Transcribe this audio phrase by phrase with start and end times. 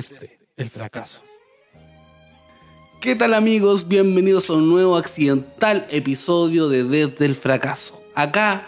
[0.00, 1.20] desde el fracaso.
[3.02, 3.86] ¿Qué tal amigos?
[3.86, 8.02] Bienvenidos a un nuevo accidental episodio de Desde el fracaso.
[8.14, 8.66] Acá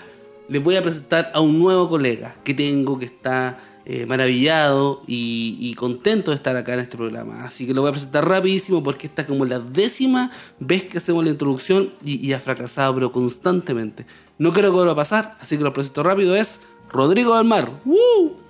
[0.48, 5.56] les voy a presentar a un nuevo colega que tengo que está eh, maravillado y,
[5.59, 7.46] y contento de estar acá en este programa.
[7.46, 10.98] Así que lo voy a presentar rapidísimo porque esta es como la décima vez que
[10.98, 14.05] hacemos la introducción y, y ha fracasado pero constantemente.
[14.37, 16.37] No creo que vuelva a pasar, así que lo presento rápido.
[16.37, 16.60] Es
[16.91, 17.70] Rodrigo del Mar.
[17.87, 18.42] ¡Woo!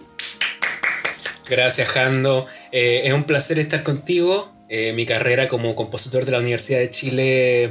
[1.48, 2.46] Gracias, Jando.
[2.72, 4.50] Eh, es un placer estar contigo.
[4.68, 7.64] Eh, mi carrera como compositor de la Universidad de Chile,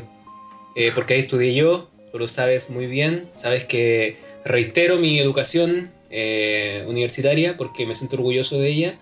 [0.76, 3.28] eh, porque ahí estudié yo, tú lo sabes muy bien.
[3.34, 4.16] Sabes que
[4.46, 9.00] reitero mi educación eh, universitaria porque me siento orgulloso de ella.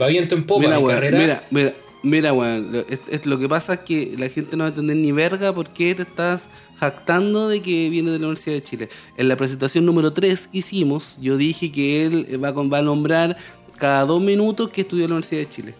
[0.00, 1.18] Va viento en popa Mira, mi carrera.
[1.18, 2.72] mira, mira, mira, weón.
[2.72, 5.12] Lo, es- es- lo que pasa es que la gente no va a entender ni
[5.12, 6.44] verga por qué te estás
[6.78, 8.88] jactando de que viene de la Universidad de Chile.
[9.18, 12.78] En la presentación número 3 que hicimos, yo dije que él va a, con- va
[12.78, 13.36] a nombrar
[13.78, 15.74] cada dos minutos que estudió en la Universidad de Chile.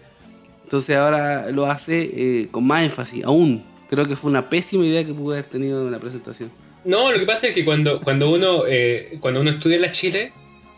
[0.63, 2.01] Entonces ahora lo hace
[2.41, 3.63] eh, con más énfasis, aún.
[3.89, 6.51] Creo que fue una pésima idea que pude haber tenido en la presentación.
[6.83, 9.91] No, lo que pasa es que cuando, cuando, uno, eh, cuando uno estudia en la
[9.91, 10.31] Chile,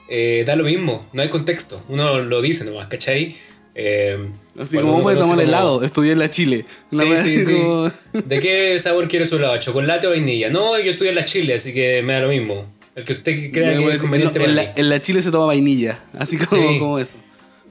[0.10, 1.82] eh, da lo mismo, no hay contexto.
[1.90, 3.36] Uno lo dice nomás, ¿cachai?
[3.76, 4.18] Eh,
[4.60, 6.66] Así como puede tomar como- helado, estudié en la Chile.
[6.92, 9.58] Una Sí, sí, como- ¿De qué sabor quiere su helado?
[9.58, 10.50] ¿Chocolate o vainilla?
[10.50, 12.66] No, yo estudié en la Chile, así que me da lo mismo.
[12.98, 15.46] El que usted crea que es conveniente no, en, la, en la Chile se toma
[15.46, 16.80] vainilla, así como, Sí.
[16.80, 17.18] como eso.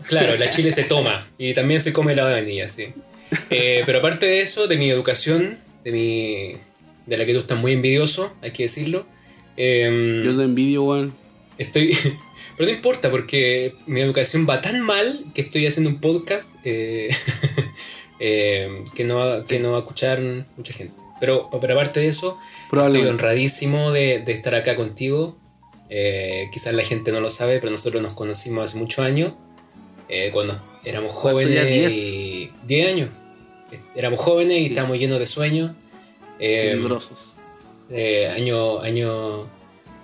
[0.08, 2.88] Claro, la chile se toma y también se come helado de vainilla, sí.
[3.50, 6.56] Eh, pero aparte de eso, de mi educación, de mi
[7.06, 9.06] de la que tú estás muy envidioso, hay que decirlo.
[9.56, 11.14] eh, Yo lo envidio, weón.
[11.58, 11.96] estoy,
[12.56, 17.08] pero no importa porque mi educación va tan mal que estoy haciendo un podcast eh,
[18.20, 20.20] eh, que no que no va a escuchar
[20.56, 20.94] mucha gente.
[21.20, 25.36] Pero, pero aparte de eso, estoy honradísimo de, de estar acá contigo.
[25.88, 29.32] Eh, quizás la gente no lo sabe, pero nosotros nos conocimos hace muchos años,
[30.08, 31.54] eh, cuando éramos ¿Cuánto jóvenes.
[31.54, 31.64] ya?
[31.64, 31.92] ¿Diez?
[31.92, 33.08] y- 10 años.
[33.94, 35.72] Éramos jóvenes y estábamos llenos de sueños.
[36.38, 36.78] Eh,
[37.90, 39.48] eh, años año,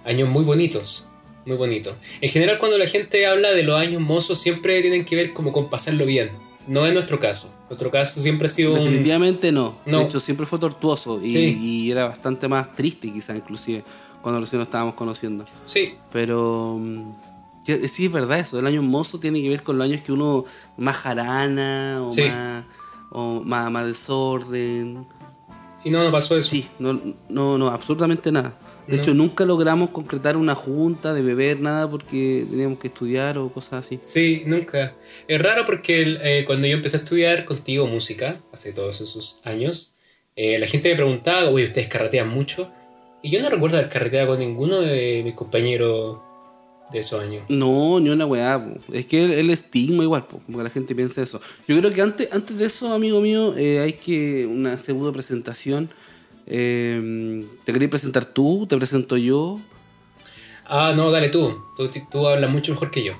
[0.04, 1.06] años muy bonitos.
[1.44, 1.96] Muy bonitos.
[2.20, 5.52] En general, cuando la gente habla de los años mozos, siempre tienen que ver como
[5.52, 6.30] con pasarlo bien.
[6.68, 7.52] No es nuestro caso.
[7.72, 9.76] Nuestro caso siempre ha sido un, Definitivamente no.
[9.86, 9.98] No.
[10.00, 11.58] De hecho, siempre fue tortuoso y, Sí.
[11.58, 13.82] y era bastante más triste, quizás, inclusive,
[14.20, 15.46] cuando recién nos estábamos conociendo.
[15.64, 17.02] Sí, Pero mm,
[17.64, 18.58] que- sí, es verdad eso.
[18.58, 20.44] El año mozo tiene que ver con los años que uno
[20.76, 22.24] más jarana o, Sí.
[22.24, 22.64] más,
[23.10, 25.06] o más, más desorden.
[25.84, 26.50] y no, no pasó eso.
[26.50, 27.00] Sí, no,
[27.30, 28.54] no, no, absolutamente nada.
[28.86, 29.02] De No.
[29.02, 33.86] hecho, nunca logramos concretar una junta de beber nada porque teníamos que estudiar o cosas
[33.86, 33.98] así.
[34.00, 34.94] Sí, nunca.
[35.28, 39.92] Es raro porque eh, cuando yo empecé a estudiar contigo música, hace todos esos años,
[40.34, 42.70] eh, la gente me preguntaba, oye, ¿ustedes carretean mucho?
[43.22, 46.18] Y yo no recuerdo haber carreteado con ninguno de mis compañeros
[46.92, 47.44] de esos años.
[47.48, 48.62] No, ni una weá.
[48.62, 48.80] po.
[48.92, 51.40] Es que el, el estigma igual, po, porque la gente piensa eso.
[51.68, 55.88] Yo creo que antes, antes de eso, amigo mío, eh, hay que una segunda presentación.
[56.46, 58.66] Eh, ¿Te querías presentar tú?
[58.68, 59.60] ¿Te presento yo?
[60.66, 61.62] Ah, no, dale tú.
[61.76, 63.14] Tú, tú hablas mucho mejor que yo.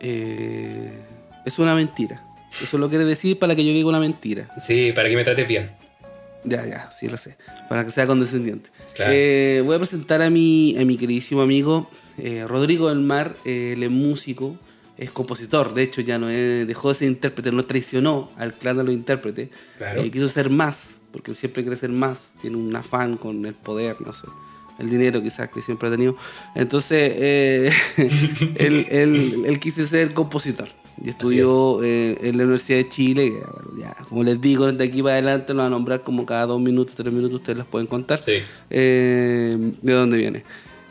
[0.00, 0.92] Eh,
[1.44, 2.22] es una mentira.
[2.62, 4.48] Eso lo quiere decir para que yo diga una mentira.
[4.58, 5.70] Sí, para que me trates bien.
[6.44, 7.36] Ya, ya, sí lo sé.
[7.68, 8.70] Para que sea condescendiente.
[8.94, 9.12] Claro.
[9.14, 11.88] Eh, voy a presentar a mi, a mi queridísimo amigo
[12.18, 13.36] eh, Rodrigo del Mar.
[13.44, 14.56] eh, él es músico,
[14.98, 15.72] es compositor.
[15.72, 18.92] De hecho, ya no es- dejó de ser intérprete, no traicionó al clan de los
[18.92, 19.48] intérpretes.
[19.78, 20.02] Claro.
[20.10, 22.32] Quiso ser más, porque él siempre quiere ser más.
[22.40, 24.26] Tiene un afán con el poder, no sé.
[24.78, 26.16] El dinero quizás que siempre ha tenido.
[26.54, 27.72] Entonces, eh,
[28.56, 30.68] él, él, él quiso ser compositor.
[31.02, 33.30] Y estudió eh, en la Universidad de Chile.
[33.30, 36.26] que, bueno, ya, como les digo, de aquí para adelante lo van a nombrar como
[36.26, 38.22] cada dos minutos, tres minutos, ustedes las pueden contar.
[38.22, 38.38] Sí.
[38.70, 40.44] Eh, ¿De dónde viene?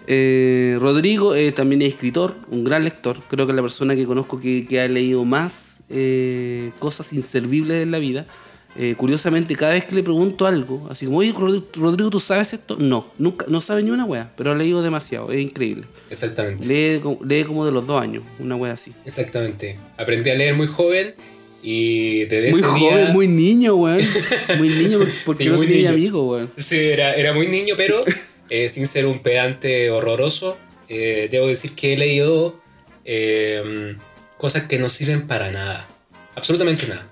[0.07, 3.17] Eh, Rodrigo eh, también es escritor, un gran lector.
[3.29, 7.83] Creo que es la persona que conozco que, que ha leído más eh, cosas inservibles
[7.83, 8.25] en la vida.
[8.77, 11.33] Eh, curiosamente, cada vez que le pregunto algo, así como, oye,
[11.73, 12.77] Rodrigo, ¿tú sabes esto?
[12.79, 15.83] No, nunca, no sabe ni una wea, pero ha leído demasiado, es increíble.
[16.09, 16.65] Exactamente.
[16.65, 18.93] Lee, co- lee como de los dos años, una wea así.
[19.05, 19.77] Exactamente.
[19.97, 21.15] Aprendí a leer muy joven
[21.61, 23.13] y desde Muy ese joven, día...
[23.13, 23.99] muy niño, weón.
[24.57, 25.89] Muy niño, porque Sí, no tenía niño.
[25.89, 26.51] amigos, weón.
[26.57, 28.03] Sí, era, era muy niño, pero
[28.49, 30.57] eh, sin ser un pedante horroroso,
[30.87, 32.55] eh, debo decir que he leído
[34.37, 35.87] cosas que no sirven para nada.
[36.35, 37.10] Absolutamente nada.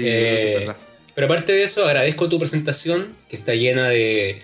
[0.00, 0.76] Sí, Eh, es verdad.
[1.14, 4.40] Pero aparte de eso, agradezco tu presentación, que está llena de,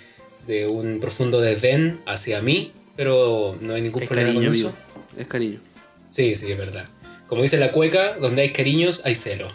[0.47, 4.69] de un profundo desdén hacia mí, pero no hay ningún Es problema cariño, con amigo.
[4.71, 5.21] eso.
[5.21, 5.61] Es cariño.
[6.09, 6.87] Sí, sí, es verdad.
[7.27, 9.53] Como dice la cueca, donde hay cariños hay celos.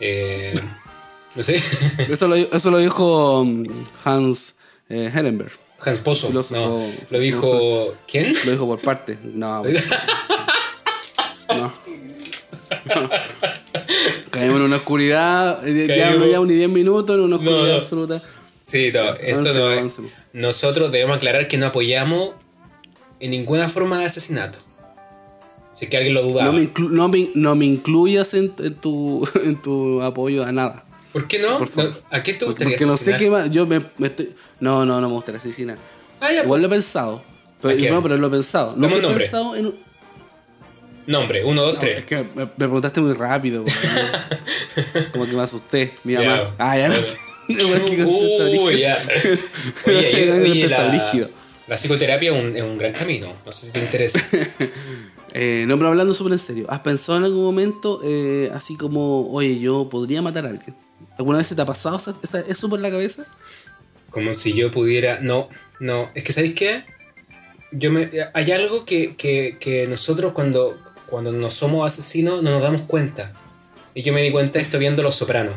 [0.00, 0.54] Eh,
[1.34, 1.56] no sé,
[2.08, 3.64] Eso lo, eso lo dijo um,
[4.04, 4.54] Hans
[4.88, 5.52] eh, Hellenberg.
[5.80, 6.30] Hans Pozo.
[6.50, 7.94] No, lo dijo.
[8.08, 8.34] ¿Quién?
[8.44, 9.18] Lo dijo por parte.
[9.22, 9.62] No,
[11.48, 11.72] No.
[12.86, 13.10] No.
[14.30, 17.66] Caímos en una oscuridad, eh, ya no llevamos ni 10 minutos en una oscuridad No,
[17.68, 17.74] no.
[17.74, 18.22] absoluta.
[18.58, 19.94] Sí, no, Avancemos, no es.
[20.32, 22.30] Nosotros debemos aclarar que no apoyamos
[23.20, 24.58] en ninguna forma de asesinato.
[25.74, 26.46] Si es que alguien lo dudaba.
[26.46, 30.52] No me, inclu- no me- no me incluyas en, en tu, en tu apoyo a
[30.52, 30.84] nada.
[31.12, 31.58] ¿Por qué no?
[31.58, 31.74] Por.
[31.76, 33.20] No, ¿A quién te Porque, gustaría porque no sé asesinar?
[33.20, 33.50] qué más.
[33.50, 34.34] Yo me, me estoy.
[34.60, 35.78] No, no, no me gustaría asesinar.
[36.20, 37.16] Ah, ya, Igual lo he pensado.
[37.16, 38.74] ¿A Pero, no, pero lo he pensado.
[38.76, 39.72] Nunca un he pensado en.
[41.08, 41.98] Nombre, uno, dos, No, tres.
[42.00, 43.64] es que me, me preguntaste muy rápido.
[45.12, 45.94] Como que me asusté.
[46.04, 46.20] Mi Ya.
[46.22, 46.54] mamá.
[46.58, 47.16] Ah, ya no sé.
[48.04, 48.98] Uy, ya.
[49.86, 51.28] Oye, oye, la,
[51.66, 53.32] la psicoterapia es un, es un gran camino.
[53.44, 54.20] No sé si te interesa.
[55.32, 56.66] Eh, no, pero hablando súper en serio.
[56.68, 60.74] ¿Has pensado en algún momento eh, así como, oye, yo podría matar a alguien?
[61.18, 63.24] ¿Alguna vez se te ha pasado esa- esa- eso por la cabeza?
[64.10, 65.20] Como si yo pudiera.
[65.20, 65.48] No,
[65.80, 66.10] no.
[66.14, 66.84] Es que, ¿sabéis qué?
[67.72, 70.78] Yo me, hay algo que, que, que nosotros cuando,
[71.10, 73.32] cuando no somos asesinos no nos damos cuenta.
[73.94, 75.54] Y yo me di cuenta de esto viendo Los Sopranos.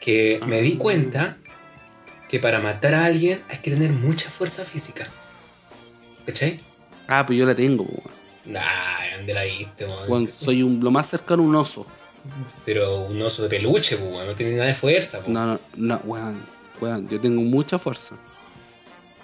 [0.00, 0.78] Que me di Ah.
[0.78, 1.36] cuenta
[2.28, 5.06] que para matar a alguien hay que tener mucha fuerza física.
[6.26, 6.60] ¿Cachai?
[7.08, 8.22] Ah, pues yo la tengo, weón.
[8.44, 10.10] Nah, ¿dónde la viste, weón?
[10.10, 11.86] Weón, soy un, lo más cercano a un oso.
[12.64, 15.28] Pero un oso de peluche, weón, no tiene nada de fuerza, pues.
[15.28, 16.42] No, no, no, weón.
[16.80, 18.16] Weón, yo tengo mucha fuerza.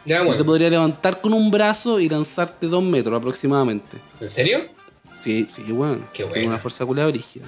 [0.05, 3.97] Ya, Yo te podría levantar con un brazo y lanzarte dos metros aproximadamente.
[4.21, 4.61] ¿En serio?
[5.21, 6.07] Sí, sí, weón.
[6.17, 6.47] Tengo buena.
[6.49, 7.47] una fuerza culiada brígida.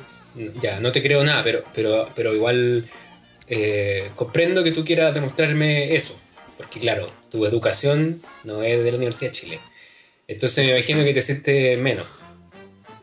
[0.61, 2.89] Ya, no te creo nada, pero, pero, pero igual
[3.49, 6.17] eh, comprendo que tú quieras demostrarme eso.
[6.57, 9.61] Porque claro, tu educación no es de la Universidad de Chile.
[10.29, 12.07] Entonces me imagino que te sientes menos.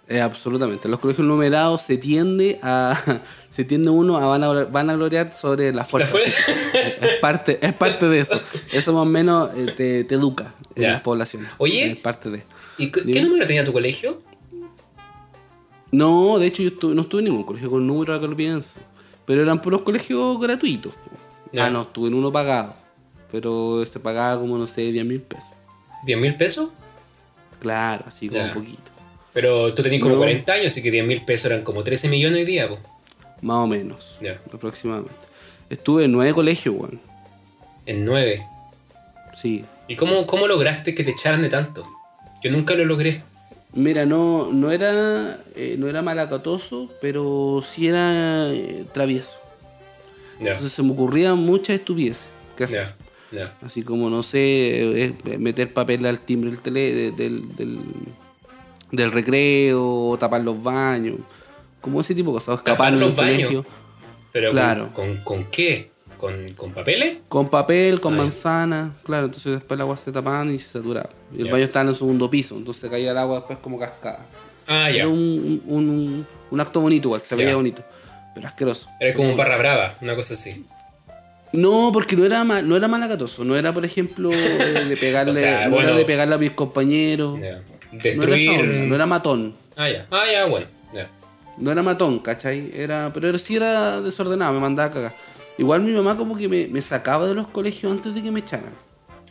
[0.07, 0.87] Eh, absolutamente.
[0.87, 2.97] En los colegios numerados se tiende a.
[3.57, 6.11] Se tiende uno a van a, van a gloriar sobre la ¿La fuerza.
[6.11, 6.43] fuerza?
[7.01, 8.39] es, parte, es parte de eso.
[8.71, 10.89] Eso más o menos eh, te, te educa en Ya.
[10.91, 11.49] las poblaciones.
[11.57, 11.85] Oye.
[11.93, 12.43] Es parte de.
[12.77, 14.21] ¿Y qué, qué número tenía tu colegio?
[15.97, 18.79] No, de hecho yo estuve- no estuve en ningún colegio con número, acá lo pienso.
[19.25, 20.93] Pero eran puros colegios gratuitos.
[20.93, 21.11] po.
[21.51, 21.65] Ya.
[21.65, 22.73] Ah, no, estuve en uno pagado.
[23.31, 25.49] Pero se pagaba como, no sé, 10 mil pesos.
[26.05, 26.69] ¿10 mil pesos?
[27.59, 28.91] Claro, así como un poquito.
[29.33, 30.19] Pero tú tenías como No.
[30.19, 32.79] 40 años, así que 10 mil pesos eran como 13 millones hoy día, pues.
[33.41, 34.15] Más o menos.
[34.21, 34.39] Ya.
[34.53, 35.13] Aproximadamente.
[35.69, 36.99] Estuve en nueve colegios, weón.
[37.85, 38.45] En 9.
[39.41, 39.63] Sí.
[39.87, 41.85] ¿Y cómo, cómo lograste que te echaran de tanto?
[42.43, 43.23] Yo nunca lo logré.
[43.77, 49.37] Mira, no, no era eh, no era malacatoso, pero sí era eh, travieso.
[50.39, 52.25] Entonces se me ocurrían muchas estupideces
[52.55, 52.93] que hacer.
[53.61, 57.79] Así como, no sé, eh, meter papel al timbre del, tele, de- del, del,
[58.91, 61.17] del recreo, o tapar los baños,
[61.81, 63.47] como ese tipo de cosas, escapar los baños.
[63.47, 63.65] colegio.
[64.31, 64.89] Pero Claro.
[64.93, 65.91] ¿con, con, con qué?
[66.17, 67.19] ¿Con, ¿Con papeles?
[67.29, 68.19] Con papel, con Ay.
[68.21, 71.09] manzana, claro, entonces después el agua se tapaban y se saturaba.
[71.35, 74.25] Y el baño estaba en el segundo piso, entonces caía el agua después como cascada.
[74.67, 74.97] Ah, ya.
[74.97, 77.83] Era un, un, un- un acto bonito igual, se veía bonito,
[78.33, 78.87] pero asqueroso.
[78.99, 80.65] Era como un barra brava, una cosa así.
[81.53, 85.31] No, porque no era ma- no era malacatoso, no era por ejemplo eh, de pegarle,
[85.31, 85.89] O sea, no bueno.
[85.89, 87.59] era de pegarle a mis compañeros, Ya.
[87.91, 88.49] no era, Destruir.
[88.61, 90.05] onda, no era matón, Ah, ya.
[90.11, 90.65] Ah, ya, bueno.
[91.59, 92.69] No era matón, ¿cachai?
[92.75, 95.13] Era, pero sí era desordenado, me mandaba a cagar.
[95.57, 98.39] Igual mi mamá como que me, me sacaba de los colegios antes de que me
[98.41, 98.73] echaran.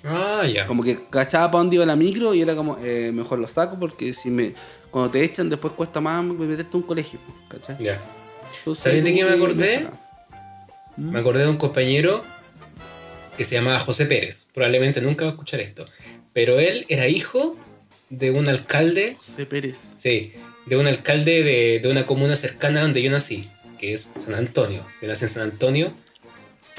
[0.04, 0.66] Ah, ya.
[0.66, 3.78] Como que cachaba para dónde iba la micro y era como, eh, mejor lo saco
[3.78, 4.54] porque si me
[4.90, 7.18] cuando te echan después cuesta más meterte a un colegio,
[7.48, 7.76] ¿cachai?
[7.82, 8.00] Ya.
[8.58, 9.74] Entonces, ¿Sabes de qué me acordé?
[9.78, 9.96] sacaba.
[10.96, 12.22] Me acordé de un compañero
[13.36, 14.48] que se llamaba José Pérez.
[14.54, 15.84] Probablemente nunca va a escuchar esto.
[16.32, 17.56] Pero él era hijo
[18.08, 19.78] de un alcalde, José Pérez.
[19.96, 20.32] sí,
[20.66, 23.44] de un alcalde de, de una comuna cercana donde yo nací,
[23.78, 24.84] que es San Antonio.
[25.02, 25.92] Yo nací en San Antonio.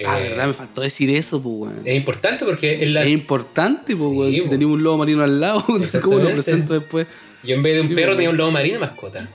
[0.05, 1.81] Ah, Eh, verdad, me faltó decir eso, pues, weón.
[1.85, 4.33] Es importante porque en las, Es importante, pues, Sí, weón.
[4.33, 4.49] Si po.
[4.49, 7.07] teníamos un lobo marino al lado, entonces ¿cómo lo presento después?
[7.43, 9.29] yo en vez de un Sí, perro tenía un lobo marino mascota.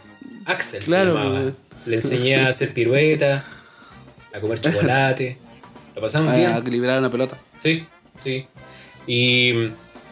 [0.44, 1.52] Axel Claro, se llamaba.
[1.86, 3.44] Le enseñé a hacer pirueta,
[4.34, 5.38] a comer chocolate.
[5.94, 6.50] Lo pasamos bien.
[6.50, 7.38] A, a equilibrar una pelota.
[7.62, 7.84] Sí,
[8.24, 8.46] sí.
[9.06, 9.52] Y,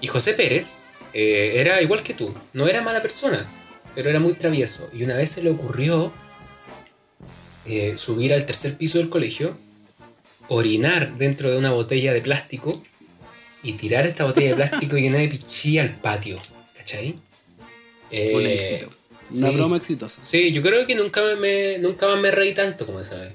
[0.01, 0.83] y José Pérez
[1.15, 2.33] eh, era igual que tú.
[2.53, 3.47] No era mala persona,
[3.95, 4.89] pero era muy travieso.
[4.93, 6.13] Y una vez se le ocurrió
[7.67, 9.57] eh, subir al tercer piso del colegio,
[10.51, 12.83] orinar dentro de una botella de plástico
[13.63, 16.39] y tirar esta botella de plástico llena de pichí al patio.
[16.77, 17.15] ¿Cachai?
[18.11, 18.91] Eh, Un éxito.
[19.33, 19.55] Una sí.
[19.55, 20.21] broma exitosa.
[20.23, 23.35] Sí, yo creo que nunca me, nunca más me reí tanto como esa vez.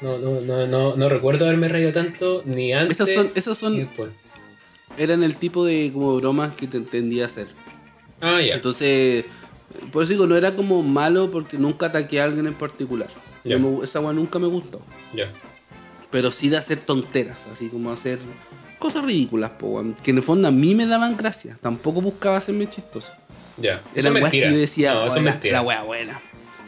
[0.00, 3.60] No, no, no, no, no recuerdo haberme reído tanto ni antes Esas son, esas ni
[3.60, 4.10] son, después.
[4.96, 7.48] eran el tipo de como bromas que te entendía hacer.
[8.20, 8.54] Ah, ya.
[8.54, 9.24] Entonces,
[9.92, 13.08] por eso digo, no era como malo porque nunca ataqué a alguien en particular.
[13.44, 13.58] Ya.
[13.58, 14.80] No me- esa agua nunca me gustó.
[15.14, 15.30] Ya.
[16.10, 18.18] Pero sí de hacer tonteras, así como hacer
[18.78, 21.56] cosas ridículas, po, que en el fondo a mí me daban gracia.
[21.60, 23.12] Tampoco buscaba hacerme chistoso.
[23.56, 23.82] Ya.
[23.94, 26.20] Eran es weas que yo decía, no, eso "Oh, es la, la wea buena.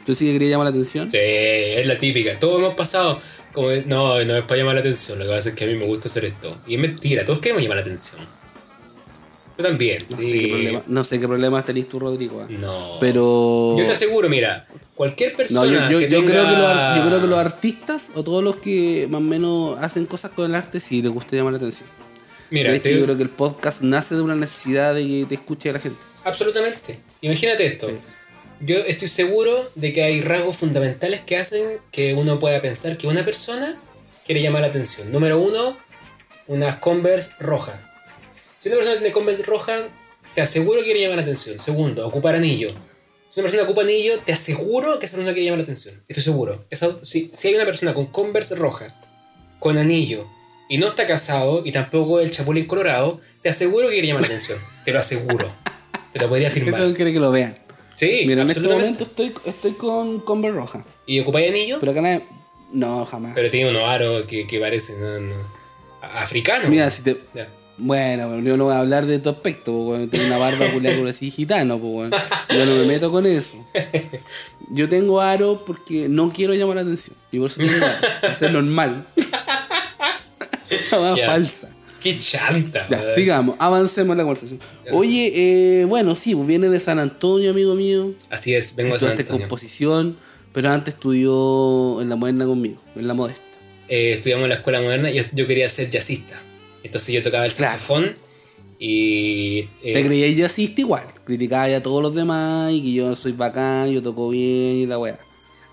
[0.05, 1.11] ¿Tú sí que querías llamar la atención?
[1.11, 2.39] Sí, es la típica.
[2.39, 3.21] Todos hemos pasado
[3.53, 5.19] como, no, no es para llamar la atención.
[5.19, 6.59] Lo que pasa es que a mí me gusta hacer esto.
[6.67, 8.21] Y es mentira, todos queremos llamar la atención.
[9.57, 10.03] Yo también.
[10.09, 10.25] No, sí.
[10.33, 12.41] sé qué problema, no sé qué problemas tenés tú, Rodrigo.
[12.43, 12.47] ah.
[12.51, 12.97] No.
[13.01, 13.75] Pero.
[13.79, 14.67] Yo te aseguro, mira,
[15.02, 16.30] cualquier No, persona yo, yo- que yo tenga...
[16.32, 19.25] creo que los, ar- yo creo que los artistas o todos los que más o
[19.25, 21.88] menos hacen cosas con el arte sí les gusta llamar la atención.
[22.50, 25.26] Mira, de hecho, te- yo creo que el podcast nace de una necesidad de que
[25.28, 25.99] te escuche la gente.
[26.25, 27.00] absolutamente.
[27.21, 27.88] Imagínate esto.
[27.88, 27.94] Sí.
[28.64, 33.09] Yo estoy seguro de que hay rasgos fundamentales que hacen que uno pueda pensar que
[33.09, 33.76] una persona
[34.25, 35.11] quiere llamar la atención.
[35.11, 35.76] Número uno,
[36.47, 37.82] unas Converse rojas.
[38.59, 39.82] Si una persona tiene Converse rojas,
[40.37, 41.59] te aseguro que quiere llamar la atención.
[41.59, 42.71] Segundo, ocupar anillo.
[43.33, 46.03] Si una persona ocupa anillo, te aseguro que esa persona quiere llamar la atención.
[46.07, 46.67] Estoy seguro.
[46.69, 48.89] Esa- si, si hay una persona con Converse roja,
[49.59, 50.27] con anillo,
[50.69, 54.27] y no está casado, y tampoco el chapulín colorado, te aseguro que quiere llamar la
[54.29, 54.59] atención.
[54.85, 55.51] Te lo aseguro.
[56.12, 56.79] Te lo podría afirmar.
[56.83, 57.55] Eso quiere que lo vean.
[57.95, 60.85] Sí, Mira, en este momento estoy, estoy con Converse roja.
[61.07, 61.79] ¿Y ocupáis anillo?
[61.81, 62.25] Pero, Pero acá nadie-
[62.73, 63.35] No, jamás.
[63.51, 65.35] tiene unos aros que, que parecen no, no,
[66.03, 66.69] a- africanos.
[66.69, 67.17] Mira, si te.
[67.35, 67.49] Ya.
[67.85, 70.09] Bueno, yo no voy a hablar de tu aspecto, po, weón.
[70.09, 72.12] Tengo una barba culiada así gitano, weón.
[72.49, 73.55] Yo no me meto con eso.
[74.71, 77.17] Yo tengo aro porque no quiero llamar la atención.
[77.33, 78.33] Y por eso tengo aro.
[78.35, 79.05] Eso es normal.
[80.93, 81.27] Una Ya.
[81.27, 81.69] falsa.
[82.01, 82.87] ¡Qué chanta!
[82.91, 84.61] Ya, sigamos, avancemos en la conversación.
[84.91, 85.33] Oye,
[85.83, 88.15] eh, bueno, sí, pues viene de San Antonio, amigo mío.
[88.29, 89.43] Así es, vengo de San Antonio.
[89.43, 90.17] composición,
[90.53, 93.43] pero antes estudió en la moderna conmigo, en la modesta.
[93.89, 96.41] Eh, estudiamos en la escuela moderna y yo, yo quería ser jazzista.
[96.83, 97.73] Entonces yo tocaba el Claro.
[97.73, 98.15] saxofón
[98.79, 99.61] y...
[99.83, 103.91] eh, Te creías jazzista igual, criticaba a todos los demás y que yo soy bacán,
[103.93, 105.19] yo toco bien y la weá.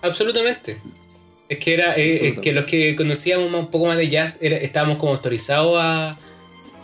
[0.02, 0.76] Absolutamente.
[1.48, 4.56] Es que era eh, es que los que conocíamos un poco más de jazz era-
[4.58, 6.16] estábamos como autorizados a...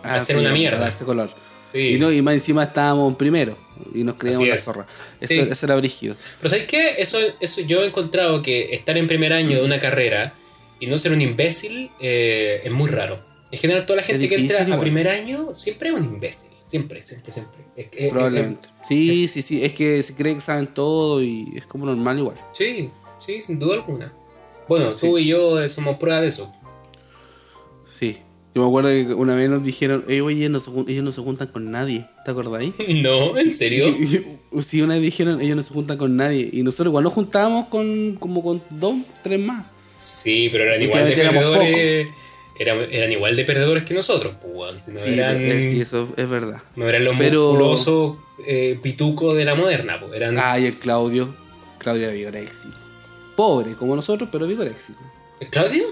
[0.03, 0.79] Hacer una mierda.
[0.79, 1.31] a darse color.
[1.73, 1.95] Sí.
[1.95, 3.57] Y, no, y más encima estábamos primero
[3.95, 4.87] y nos creíamos Así la zorra.
[5.21, 5.41] Eso, Sí.
[5.51, 6.17] eso era brígido.
[6.39, 6.95] Pero ¿sabes qué?
[6.99, 10.33] Eso, eso yo he encontrado que estar en primer año de una carrera
[10.81, 13.19] y no ser un imbécil eh, es muy raro.
[13.53, 14.81] En general, toda la gente que entra a igual.
[14.81, 16.51] primer año siempre es un imbécil.
[16.65, 17.65] Siempre, siempre, siempre.
[17.77, 18.69] Es Probablemente.
[18.89, 19.63] Sí, sí, sí.
[19.65, 22.37] Es que se cree que saben todo y es como normal igual.
[22.53, 22.91] sí,
[23.25, 24.13] sí, sin duda alguna.
[24.69, 26.53] Bueno, tú y yo eh, somos prueba de eso.
[27.87, 28.19] Sí.
[28.55, 31.13] Yo me acuerdo que una vez nos dijeron, "Eh, oye, ellos no, se, ellos no
[31.13, 32.07] se juntan con nadie.
[32.25, 32.73] ¿Te acordáis?
[32.89, 33.95] no, ¿en serio?
[34.67, 36.49] Sí, una vez dijeron, ellos no se juntan con nadie.
[36.51, 39.67] Y nosotros igual nos juntábamos con como con dos, tres más.
[40.03, 42.07] Sí, pero eran igual de perdedores.
[42.59, 44.83] Eran, eran igual de perdedores que nosotros, pues.
[44.83, 46.63] Si no, sí, eran, eh, sí, eso es verdad.
[46.77, 50.13] no eran los Pero- musculosos eh, pitucos de la moderna, pues.
[50.15, 50.39] Eran.
[50.39, 51.35] Ah, y el Claudio.
[51.79, 52.69] Claudio era vigorexi.
[53.37, 54.95] Pobre, como nosotros, pero vigorexi.
[55.41, 55.85] ¿El Claudio?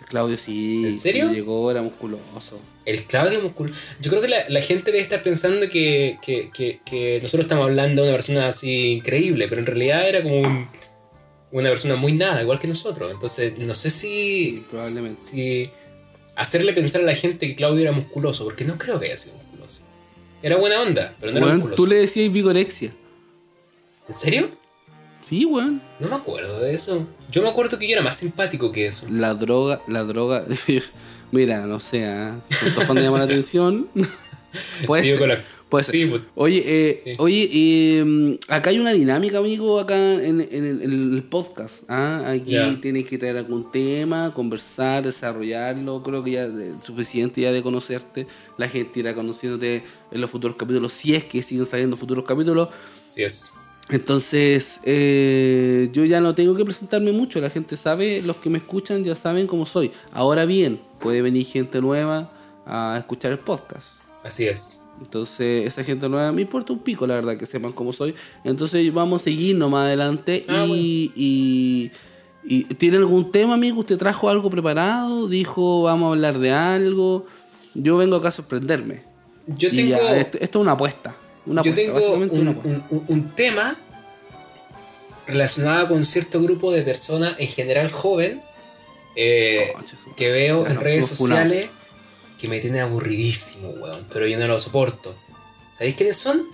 [0.00, 0.82] El Claudio sí.
[0.84, 1.30] ¿En serio?
[1.32, 2.60] Llegó, era musculoso.
[2.84, 3.74] El Claudio Musculoso.
[4.00, 7.64] Yo creo que la, la gente debe estar pensando que, que, que, que nosotros estamos
[7.66, 10.68] hablando de una persona así increíble, pero en realidad era como un-
[11.52, 13.10] una persona muy nada, igual que nosotros.
[13.10, 14.62] Entonces, no sé si.
[14.70, 15.20] Probablemente.
[15.20, 15.70] Si
[16.36, 19.34] hacerle pensar a la gente que Claudio era musculoso, porque no creo que haya sido
[19.36, 19.80] musculoso.
[20.42, 21.76] Era buena onda, pero no era musculoso.
[21.76, 22.94] tú le decías vigorexia.
[24.08, 24.50] ¿En serio?
[25.28, 25.80] Sí, weón.
[26.00, 27.06] No me acuerdo de eso.
[27.30, 29.06] Yo me acuerdo que yo era más simpático que eso.
[29.10, 30.44] La droga, la droga.
[31.30, 32.40] Mira, no sé, ¿ah?
[32.60, 33.88] ¿Cuántos fans llama la atención?
[34.86, 35.94] Con la- puede ser.
[35.94, 37.12] Sí, pues, Oye, eh, Sí.
[37.18, 41.84] oye, eh, acá hay una dinámica, amigo, acá en, en el, en el podcast.
[41.88, 42.24] ¿ah?
[42.30, 46.02] Aquí tienes que traer algún tema, conversar, desarrollarlo.
[46.02, 48.26] Creo que ya es suficiente ya de conocerte.
[48.58, 52.68] La gente irá conociéndote en los futuros capítulos, si es que siguen saliendo futuros capítulos.
[53.08, 53.48] sí es.
[53.88, 58.58] Entonces, eh, yo ya no tengo que presentarme mucho, la gente sabe, los que me
[58.58, 59.90] escuchan ya saben cómo soy.
[60.12, 62.30] Ahora bien, puede venir gente nueva
[62.66, 63.88] a escuchar el podcast.
[64.22, 64.79] Así es.
[65.00, 68.14] Entonces, esa gente nueva me importa un pico, la verdad, que sepan cómo soy.
[68.44, 70.44] Entonces, vamos a seguirnos más adelante.
[70.48, 71.90] Ah, y, y,
[72.44, 73.80] y- ¿Tiene algún tema, amigo?
[73.80, 75.26] ¿Usted trajo algo preparado?
[75.28, 77.26] ¿Dijo, vamos a hablar de algo?
[77.74, 79.02] Yo vengo acá a sorprenderme.
[79.46, 79.88] Yo tengo.
[79.90, 81.16] ya, esto, esto es una apuesta.
[81.46, 82.86] Una Yo apuesta, tengo un, una apuesta.
[82.90, 83.76] un- un- un tema
[85.26, 88.42] relacionado con cierto grupo de personas, en general joven,
[89.16, 89.72] eh,
[90.16, 91.52] que veo Ya en redes funados.
[92.40, 95.14] Que me tiene aburridísimo, weón, pero yo no lo soporto.
[95.72, 96.46] ¿Sabéis quiénes son?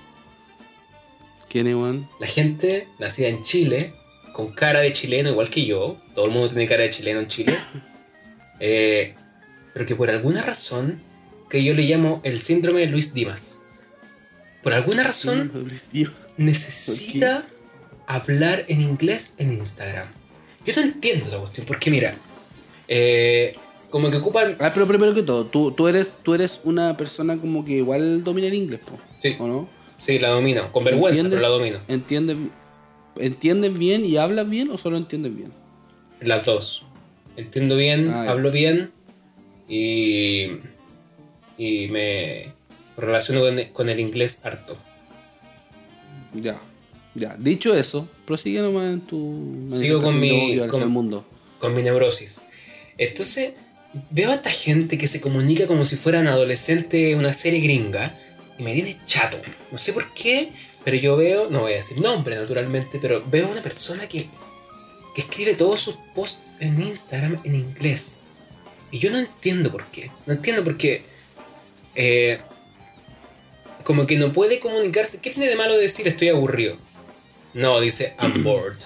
[1.49, 2.09] ¿Quién es, weón?
[2.19, 3.95] La gente nacida en Chile,
[4.33, 7.29] con cara de chileno igual que yo, todo el mundo tiene cara de chileno en
[7.29, 7.57] Chile,
[8.61, 9.15] eh,
[9.73, 11.01] pero que por alguna razón,
[11.49, 13.63] que yo le llamo el síndrome de Luis Dimas,
[14.65, 15.71] por alguna razón
[16.37, 17.47] necesita
[18.09, 20.09] hablar en inglés en Instagram.
[20.65, 22.17] Yo no entiendo esa cuestión, porque mira,
[22.89, 23.55] eh,
[23.91, 24.57] como que ocupan...
[24.61, 28.25] Ah, pero primero que todo, tú, tú, eres, tú eres una persona como que igual
[28.25, 29.69] domina el inglés, po, Sí, ¿o no?
[29.99, 30.71] Sí, la domino.
[30.73, 31.79] Con vergüenza, pero la domino.
[31.89, 32.37] ¿entiendes,
[33.17, 35.51] ¿Entiendes bien y hablas bien o solo entiendes bien?
[36.21, 36.85] Las dos.
[37.37, 38.91] Entiendo bien, Ah, hablo bien
[39.69, 40.47] y,
[41.59, 42.53] y me
[42.97, 44.77] relaciono con, con el inglés harto.
[46.35, 46.59] Ya.
[47.15, 47.37] Ya.
[47.39, 49.69] Dicho eso, prosigue nomás en tu.
[49.73, 51.25] Sigo con mi- con- el mundo.
[51.59, 52.45] con mi neurosis.
[52.99, 53.55] Entonces,
[54.11, 58.15] veo a esta gente que se comunica como si fueran adolescentes una serie gringa
[58.59, 59.39] y me tiene chato.
[59.71, 60.53] No sé por qué,
[60.85, 64.29] pero yo veo, no voy a decir nombre naturalmente, pero veo una persona que,
[65.15, 68.19] que escribe todos sus posts en Instagram en inglés.
[68.91, 70.11] Y yo no entiendo por qué.
[70.27, 71.03] No entiendo por qué.
[71.95, 72.39] eh,
[73.83, 75.21] como que no puede comunicarse.
[75.21, 76.77] ¿Qué tiene de malo decir estoy aburrido?
[77.55, 78.77] No, dice I'm bored.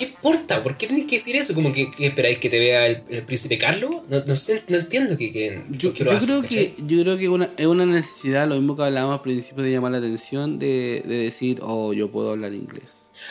[0.00, 0.62] ¿Qué importa?
[0.62, 1.52] ¿Por qué tenés que decir eso?
[1.54, 3.96] ¿Como que, que esperáis que te vea el, el príncipe Carlos?
[4.08, 7.02] No, no, sé, no entiendo que, que, Yo, por qué lo yo creo que, yo
[7.02, 9.98] creo que una, es una necesidad, lo mismo que hablábamos al principio de llamar la
[9.98, 12.84] atención, de, de decir, oh, yo puedo hablar inglés.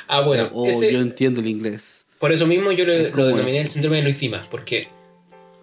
[0.07, 2.05] Ah, bueno, o ese- yo entiendo el inglés.
[2.19, 4.47] por eso mismo yo lo, lo denominé el síndrome de Luis Dimas.
[4.47, 4.87] Porque,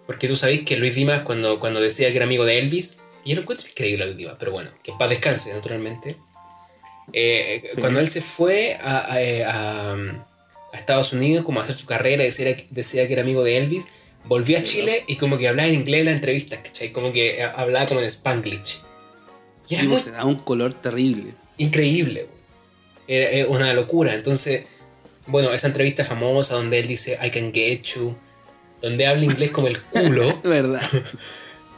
[0.05, 3.29] porque tú sabéis que Luis Dimas, cuando, cuando decía que era amigo de Elvis, y
[3.29, 6.17] yo lo encuentro increíble a Luis Dimas, pero bueno, que en paz descanse, naturalmente.
[7.13, 7.79] Eh, Sí.
[7.81, 10.26] Cuando él se fue a, a- a-
[10.77, 13.89] a Estados Unidos como a hacer su carrera decía, decía que era amigo de Elvis,
[14.25, 16.91] volvió a Chile y como que hablaba en inglés en las entrevistas, ¿cachai?
[16.91, 18.79] Como que hablaba como en Spanglish.
[19.69, 21.31] Y era Sí, muy pues, se da un color terrible.
[21.57, 22.27] increíble.
[23.07, 24.13] Era, era una locura.
[24.13, 24.63] Entonces,
[25.27, 28.15] bueno, esa entrevista famosa donde él dice I can get you,
[28.81, 30.81] donde habla inglés como el culo, ¿Verdad?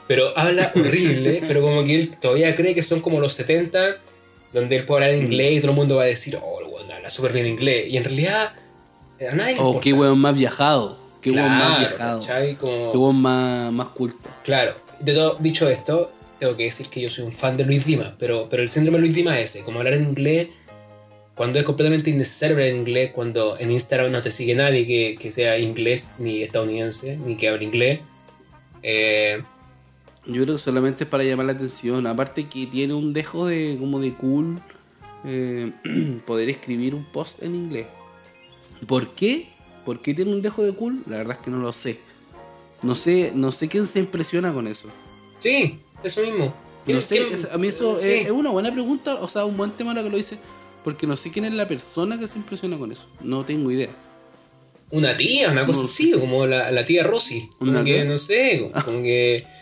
[0.07, 3.97] pero habla horrible, pero como que él todavía cree que son como los 70,
[4.53, 6.91] donde él puede hablar en inglés y todo el mundo va a decir, oh, weón
[6.91, 7.87] habla súper bien inglés.
[7.87, 8.53] Y en realidad,
[9.27, 9.81] a nadie le O importa.
[9.81, 10.97] Qué weón más viajado.
[11.21, 12.57] Qué weón más Claro, viajado.
[12.57, 14.29] Como- Qué weón más, más culto.
[14.43, 17.85] Claro, de todo, dicho esto, tengo que decir que yo soy un fan de Luis
[17.85, 20.47] Dimas, pero, pero el síndrome de Luis Dimas es ese, como hablar en inglés
[21.35, 25.15] cuando es completamente innecesario hablar en inglés, cuando en Instagram no te sigue nadie que,
[25.17, 27.99] que sea inglés, ni estadounidense, ni que hable inglés.
[28.83, 29.41] Eh,
[30.25, 32.05] Yo creo que solamente es para llamar la atención.
[32.07, 34.59] Aparte que tiene un dejo de como de cool
[35.25, 35.71] eh,
[36.25, 37.85] poder escribir un post en inglés.
[38.87, 39.47] ¿Por qué?
[39.85, 41.01] ¿Por qué tiene un dejo de cool?
[41.07, 41.99] La verdad es que no lo sé.
[42.81, 44.87] No sé, no sé quién se impresiona con eso.
[45.39, 46.45] sí, eso mismo.
[46.45, 46.53] No
[46.85, 48.07] ¿Quién- sé, es- a mí eso sí.
[48.09, 50.37] es, es una buena pregunta, o sea, un buen tema lo que lo dice,
[50.83, 53.05] porque no sé quién es la persona que se impresiona con eso.
[53.21, 53.89] No tengo idea.
[54.91, 55.85] Una tía, una cosa No.
[55.85, 57.49] así, como la, la tía Rosy.
[57.59, 59.45] Como ¿Una que, no sé, como que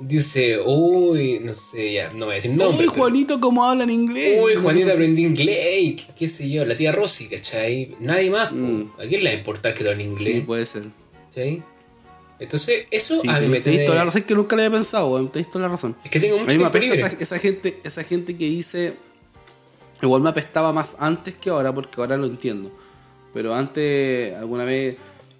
[0.00, 2.68] dice, uy, no sé, ya, no voy a decir nombre.
[2.68, 4.40] Uy, pero- Juanito, ¿cómo hablan inglés?
[4.42, 4.92] Uy, sé.
[4.92, 7.96] aprendí inglés, qué, sé yo, la tía Rosy, ¿cachai?
[8.00, 8.52] Nadie más.
[8.52, 8.82] Mm.
[8.98, 10.44] ¿a quién le va a importar que tú hables Sí, inglés?
[10.44, 10.84] puede ser.
[11.28, 11.62] ¿cachai?
[12.38, 13.84] Entonces, eso Sí, a mí me tiene...
[13.84, 15.96] toda la razón, es que nunca lo había pensado, weón, tenés toda la razón.
[16.04, 17.00] Es que tengo mucho tiempo libre.
[17.00, 18.94] esa, esa gente, esa gente que dice.
[20.00, 22.70] Igual me apestaba más antes que ahora, porque ahora lo entiendo.
[23.34, 24.96] Pero antes, alguna vez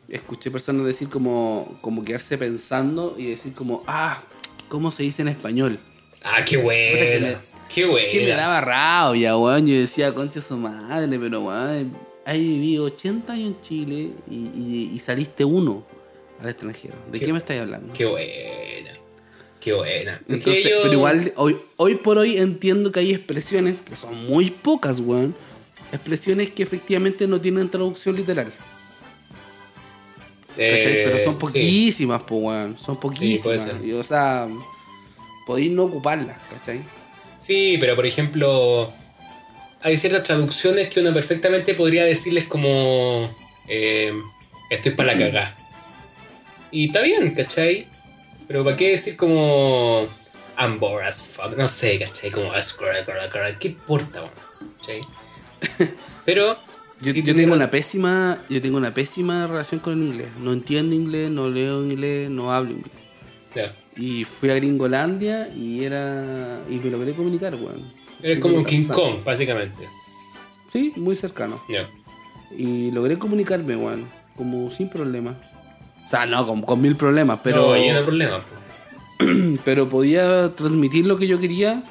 [0.08, 4.20] escuché personas decir como, como quedarse pensando y decir como, ah,
[4.68, 5.78] ¿cómo se dice en español?
[6.24, 7.38] Ah, qué buena.
[7.72, 8.08] Qué buena.
[8.08, 9.66] Que me daba rabia, weón.
[9.66, 14.90] Yo decía, concha su madre, pero weón, has vivido 80 años en Chile y, y-
[14.94, 15.84] y saliste uno
[16.40, 16.94] al extranjero.
[17.12, 17.92] ¿De Qué- qué, me estáis hablando?
[17.92, 18.90] Qué buena.
[19.60, 20.20] Qué buena.
[20.28, 24.50] Entonces, yo- pero igual, hoy, hoy por hoy entiendo que hay expresiones, que son muy
[24.50, 25.34] pocas, weón.
[25.92, 28.52] Expresiones que efectivamente no tienen traducción literal.
[30.56, 31.38] Eh, pero son sí.
[31.38, 32.78] poquísimas, pues, weón.
[32.78, 33.70] Son poquísimas.
[33.84, 34.48] Y, o sea,
[35.46, 36.82] podéis no ocuparlas, ¿cachai?
[37.38, 38.92] Sí, pero por ejemplo,
[39.82, 43.30] hay ciertas traducciones que uno perfectamente podría decirles como
[43.68, 44.12] eh,
[44.70, 45.56] estoy para la cagá.
[46.70, 47.86] Y está bien, ¿cachai?
[48.46, 50.08] Pero ¿para qué decir como
[50.58, 51.56] I'm bored as fuck?
[51.56, 52.30] No sé, ¿cachai?
[52.30, 52.50] Como
[53.60, 54.32] ¿qué importa, weón?
[54.78, 55.00] ¿cachai?
[56.24, 56.58] Pero
[57.00, 60.28] Yo, tengo una pésima, yo tengo una pésima relación con el inglés.
[60.40, 62.92] No entiendo inglés, no leo inglés, no hablo inglés.
[63.54, 63.72] ya.
[63.96, 66.60] Y fui a Gringolandia y era.
[66.68, 67.92] y me logré comunicar, weón.
[68.22, 68.86] Eres como un King.
[68.86, 69.88] Kong, básicamente.
[70.72, 71.60] Sí, muy cercano.
[71.68, 71.88] Ya.
[72.56, 74.06] Y logré comunicarme, weón.
[74.36, 75.36] Como sin problema.
[76.06, 77.66] O sea, no, con, con mil problemas, pero.
[77.66, 78.38] No, ahí no hay problema.
[78.38, 79.24] po.
[79.64, 81.82] pero podía transmitir lo que yo quería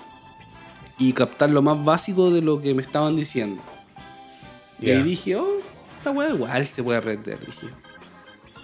[0.97, 3.61] y captar lo más básico de lo que me estaban diciendo.
[4.79, 5.59] Y dije, oh,
[5.97, 7.67] esta weá igual se puede aprender, dije.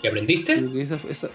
[0.03, 0.53] ¿Y aprendiste?
[0.81, 1.29] Esa- esa-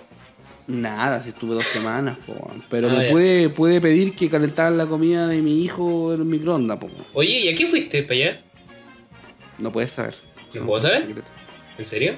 [0.67, 2.35] Nada, si estuve dos semanas, po,
[2.69, 6.27] pero Ah, me pude, pude pedir que calentaran la comida de mi hijo en el
[6.27, 6.91] microondas, po.
[7.15, 8.43] Oye, ¿y a qué fuiste para allá?
[9.59, 10.15] no puedes saber.
[10.55, 11.07] ¿No puedo saber?
[11.07, 11.29] secreto.
[11.79, 12.17] ¿En serio?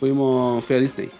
[0.00, 1.10] Fuimos, fui a Disney.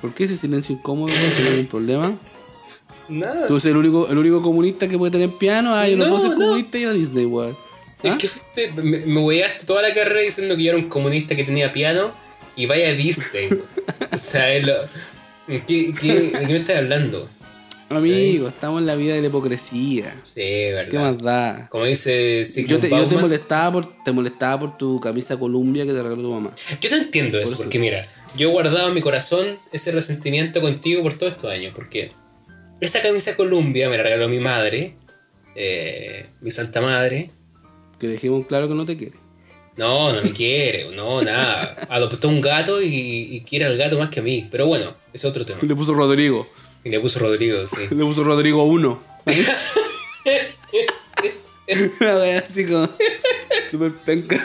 [0.00, 1.12] ¿Por qué ese silencio incómodo?
[1.36, 2.18] ¿Tiene algún problema?
[3.10, 3.46] Nada.
[3.46, 5.74] Tú eres el único, el único comunista que puede tener piano.
[5.74, 7.56] Ah, yo no, No, puedo ser comunista y ir a Disney, weón.
[8.02, 8.18] Es ¿Ah?
[8.18, 11.44] que fuiste, me, me hueaste toda la carrera diciendo que yo era un comunista que
[11.44, 12.12] tenía piano
[12.56, 13.48] y vaya a Disney.
[14.12, 14.74] o sea, es lo,
[15.66, 17.28] ¿qué, qué, ¿de qué me estás hablando?
[17.90, 20.14] Amigo, estamos en la vida de la hipocresía.
[20.24, 21.00] Sí, ¿Qué verdad.
[21.00, 21.66] más da?
[21.70, 25.92] Como dice Yo te, yo te molestaba por te molestaba por tu camisa Columbia que
[25.92, 26.52] te regaló tu mamá.
[26.80, 27.62] Yo no entiendo eso, Por eso.
[27.64, 31.72] porque mira, yo he guardado en mi corazón ese resentimiento contigo por todos estos años,
[31.74, 32.12] porque
[32.80, 34.94] esa camisa Columbia me la regaló mi madre,
[35.54, 37.30] eh, mi santa madre.
[37.98, 39.14] Que dejemos claro que no te quiere.
[39.76, 41.76] No, no me quiere, no, nada.
[41.88, 45.24] Adoptó un gato y, y quiere al gato más que a mí, pero bueno, es
[45.24, 45.58] otro tema.
[45.62, 46.48] Le puso Rodrigo.
[46.84, 47.82] Y le puso Rodrigo, sí.
[47.90, 49.02] Le puso Rodrigo 1.
[52.00, 52.88] Una wea así como.
[53.70, 54.44] Super penca.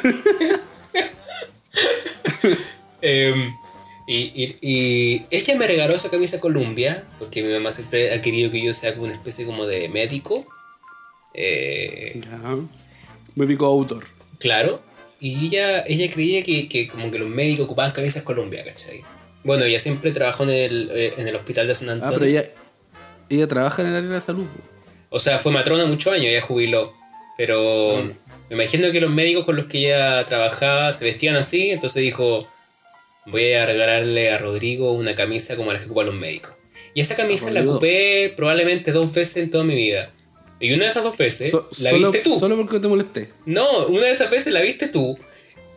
[3.02, 3.54] Em,
[4.08, 8.52] y, y- y ella me regaló esa camisa Columbia, porque mi mamá siempre ha querido
[8.52, 10.46] que yo sea como una especie como de médico.
[11.34, 13.46] Eh, Ya.
[13.48, 14.06] Picó autor.
[14.40, 14.82] Claro.
[15.20, 19.02] Y ella, ella creía que, que como que los médicos ocupaban camisas Columbia, ¿cachai?
[19.44, 22.16] Bueno, ella siempre trabajó en el, eh, en el hospital de San Ah, Antonio.
[22.20, 22.46] pero ella.
[23.30, 24.46] Ella trabaja en el área de la salud.
[25.10, 26.94] O sea, fue matrona muchos años, ella jubiló.
[27.38, 28.12] Pero Mm.
[28.50, 32.48] me imagino que los médicos con los que ella trabajaba se vestían así, entonces dijo,
[33.26, 36.52] voy a regalarle a Rodrigo una camisa como las que ocupan los médicos.
[36.94, 40.10] Y esa camisa la ocupé probablemente dos veces en toda mi vida.
[40.60, 42.40] Y una de esas dos veces So- la solo, viste tú.
[42.40, 43.30] Solo porque te molesté.
[43.46, 45.18] No, una de esas veces la viste tú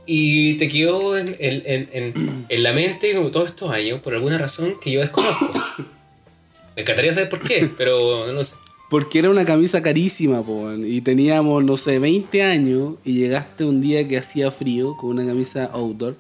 [0.07, 4.15] y te quedó en, en- en- en- en la mente como todos estos años por
[4.15, 5.53] alguna razón que yo desconozco.
[6.77, 8.55] Me encantaría saber por qué, pero no lo sé.
[8.89, 13.81] Porque era una camisa carísima, po, y teníamos, no sé, 20 años y llegaste un
[13.83, 16.15] día que hacía frío con una camisa outdoor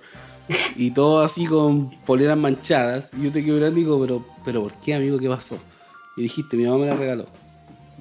[0.76, 3.10] y todo así con poleras manchadas.
[3.18, 5.18] Y yo te quedé mirando y digo, pero, pero ¿por qué, amigo?
[5.18, 5.58] ¿Qué pasó?
[6.16, 7.26] Y dijiste, mi mamá me la regaló.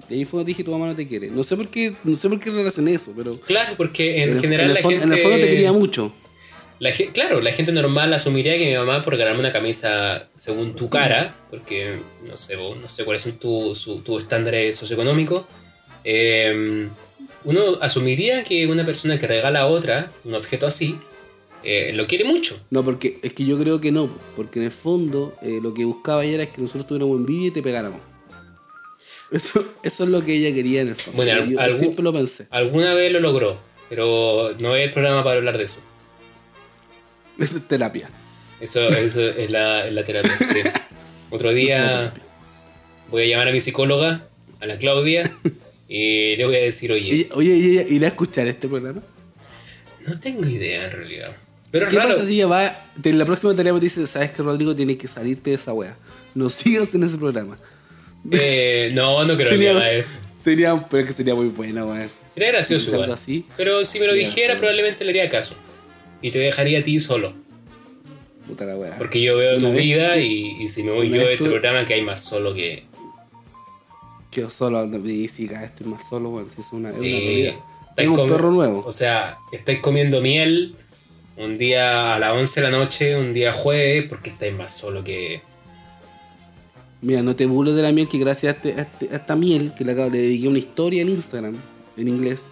[0.10, 1.30] Y ahí fue cuando dije, tu mamá no te quiere.
[1.30, 4.68] No sé por qué, no sé por qué relacioné eso, pero Claro, porque en general
[4.68, 5.04] el la gente...
[5.04, 6.12] en el fondo te quería mucho.
[6.80, 10.90] La claro, la gente normal asumiría que mi mamá por ganarme una camisa según tu
[10.90, 15.46] cara, porque no sé, vos- no sé cuáles son tus su, tus estándares socioeconómicos,
[16.04, 16.88] eh,
[17.44, 21.00] uno asumiría que una persona que regala a otra un objeto así
[21.64, 22.60] eh, lo quiere mucho.
[22.70, 25.86] No, porque es que yo creo que no, porque en el fondo eh, lo que
[25.86, 28.00] buscaba ella era que nosotros tuviéramos envidia y te pegáramos.
[29.32, 31.18] Eso, eso es lo que ella quería en el fondo.
[31.18, 32.48] Bueno, yo, yo algún- siempre lo pensé.
[32.50, 33.58] Alguna vez lo logró,
[33.90, 35.80] pero no es el programa para hablar de eso.
[37.40, 38.10] Eso es terapia.
[38.60, 40.32] Eso, eso es, la, es la terapia.
[40.40, 40.62] sí.
[41.30, 42.12] Otro día
[43.12, 44.22] voy a llamar a mi psicóloga,
[44.60, 45.30] a la Claudia,
[45.90, 49.02] y le voy a decir, oye, oye, ¿y ella irá a escuchar este programa?
[50.08, 51.36] no tengo idea en realidad.
[51.72, 52.16] Pero ¿Qué raro.
[52.16, 55.08] pasa si ella va, de la próxima tarea te dice, sabes que Rodrigo tiene que
[55.08, 55.96] salirte de esa wea?
[56.34, 57.58] No sigas en ese programa.
[58.32, 60.14] Eh, no, no creo que Sería- haga eso.
[60.44, 62.10] Sería, pero que sería muy buena, weón.
[62.26, 63.12] Sería gracioso igual.
[63.12, 63.46] así.
[63.58, 64.60] Pero si me lo dijera, gracioso.
[64.60, 65.56] probablemente le haría caso.
[66.22, 67.34] Y te dejaría a ti solo.
[68.48, 68.96] Puta la wea.
[68.98, 71.50] Porque yo veo Una tu vida y, y si me voy una yo de este
[71.50, 72.86] programa que hay más solo que...
[74.32, 76.50] Quedo solo, y si cada estoy más solo, weón.
[76.56, 77.46] si es una, es una Sí.
[77.48, 78.84] Estáis Tengo un perro nuevo.
[78.86, 80.76] O sea, estáis comiendo miel
[81.38, 85.04] un día a las 11 de la noche, un día jueves, porque estáis más solo
[85.04, 85.42] que...
[87.02, 89.36] Mira, no te burles de la miel que gracias a, este- a este- a esta
[89.36, 91.56] miel que le, acabo- le dediqué una historia en Instagram,
[91.96, 92.44] en inglés.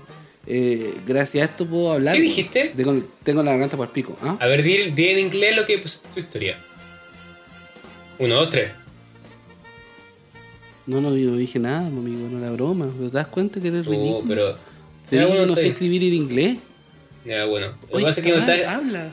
[0.48, 2.16] eh, gracias a esto puedo hablar.
[2.16, 2.72] ¿Qué dijiste?
[2.78, 4.16] Tengo, tengo la garganta para el pico.
[4.22, 4.38] ¿ah?
[4.40, 6.56] A ver, di, di en inglés lo que pusiste tu historia.
[8.20, 8.72] Uno, dos, tres.
[10.86, 12.88] No, no, yo no dije nada, amigo, no era broma.
[12.88, 14.24] ¿Te das cuenta que eres Oh, ridículo?
[14.28, 14.56] pero...
[15.10, 16.58] Te no sé escribir en inglés.
[17.26, 17.74] Ya, bueno.
[17.92, 19.12] Lo que pasa es que mientras- cabal, habla.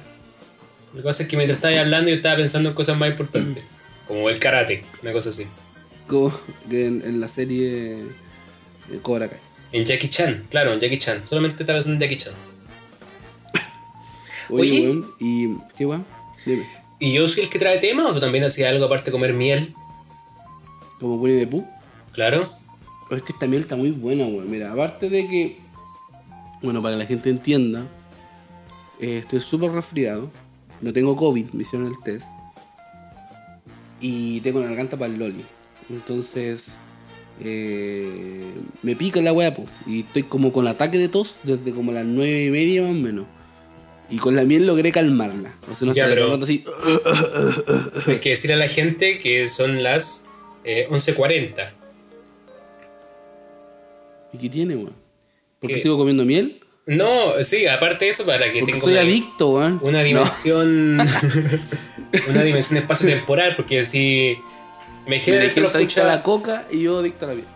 [0.93, 3.65] Lo que pasa es que mientras estabas hablando yo estaba pensando en cosas más importantes.
[4.07, 5.47] Como el karate, una cosa así.
[6.07, 6.33] Como
[6.71, 7.93] en, en la serie
[8.91, 9.39] eh, Cobra Kai.
[9.73, 11.27] En Jackie Chan, claro, en Jackie Chan.
[11.27, 12.35] Solamente estaba pensando en Jackie Chan.
[14.51, 14.81] Oye, Oye.
[14.83, 15.49] weón, ¿y
[15.79, 16.05] qué weón?
[16.45, 16.67] Dime,
[16.99, 19.33] ¿Y yo soy el que trae tema o tú también hacías algo aparte de comer
[19.33, 19.75] miel?
[21.01, 21.67] ¿como Winnie the Pooh?
[22.13, 22.47] Claro.
[23.09, 24.51] Pero es que esta miel está muy buena, weón.
[24.51, 25.59] Mira, aparte de que,
[26.63, 27.87] bueno, para que la gente entienda,
[29.03, 30.31] eh, estoy súper resfriado.
[30.81, 32.27] No tengo COVID, me hicieron el test.
[34.01, 35.45] Y tengo la garganta para el loli.
[35.91, 36.65] Entonces,
[37.41, 38.45] eh,
[38.83, 39.65] me pica la weá, po.
[39.87, 42.95] Y estoy como con ataque de tos desde como las nueve y media más o
[42.95, 43.27] menos.
[44.11, 45.55] Y con la miel logré calmarla.
[45.71, 46.65] O sea, no Ya, pero- así.
[48.07, 50.25] Hay que decirle a la gente que son las
[50.65, 51.71] eh, 11.40.
[54.33, 54.95] ¿Y qué tiene, weón?
[55.61, 55.81] ¿Por ¿Qué?
[55.81, 56.62] sigo comiendo miel?
[56.87, 59.79] No, sí, aparte de eso, para que Porque tenga soy una, adicto, weón.
[59.83, 60.05] una No.
[60.05, 60.99] dimensión.
[62.29, 64.37] una dimensión espacio-temporal, porque si
[65.07, 66.05] Imagínate Hay que lo adicta a escucha.
[66.05, 67.47] la coca y yo adicto a la miel.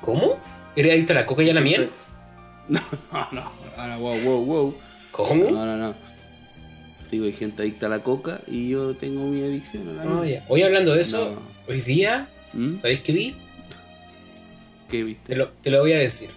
[0.00, 0.38] ¿Cómo?
[0.74, 1.90] ¿Eres adicto a la coca y a la miel?
[2.68, 2.80] No,
[3.12, 3.52] no, no.
[3.78, 4.74] Ahora, wow, wow, wow.
[5.10, 5.50] ¿Cómo?
[5.50, 5.94] No, no, no.
[7.10, 10.20] Digo, hay gente adicta a la coca y yo tengo mi adicción a la Ah,
[10.22, 10.34] miel.
[10.34, 10.44] ya.
[10.48, 11.72] Hoy hablando de eso, No.
[11.72, 12.76] hoy día, ¿Mm?
[12.78, 13.36] ¿sabéis qué vi?
[14.90, 15.32] ¿Qué viste?
[15.32, 16.28] Te lo, te lo voy a decir.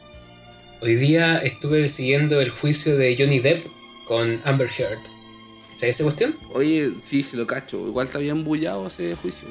[0.81, 3.65] Hoy día estuve siguiendo el juicio de Johnny Depp
[4.07, 4.97] con Amber Heard.
[5.77, 6.35] ¿Sabes esa cuestión?
[6.53, 7.87] Oye, sí, sí lo cacho.
[7.87, 9.47] Igual está bien bullado ese juicio.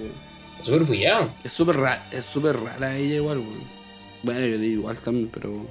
[0.53, 1.31] Está súper bullado.
[1.45, 3.81] Es súper rara, es súper rara ella igual, weón.
[4.23, 5.66] Bueno, yo digo igual también, pero...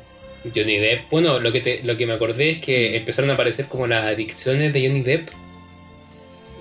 [0.56, 3.66] Johnny Depp, bueno, lo que, te- lo que me acordé es que empezaron a aparecer
[3.66, 5.30] como las adicciones de Johnny Depp.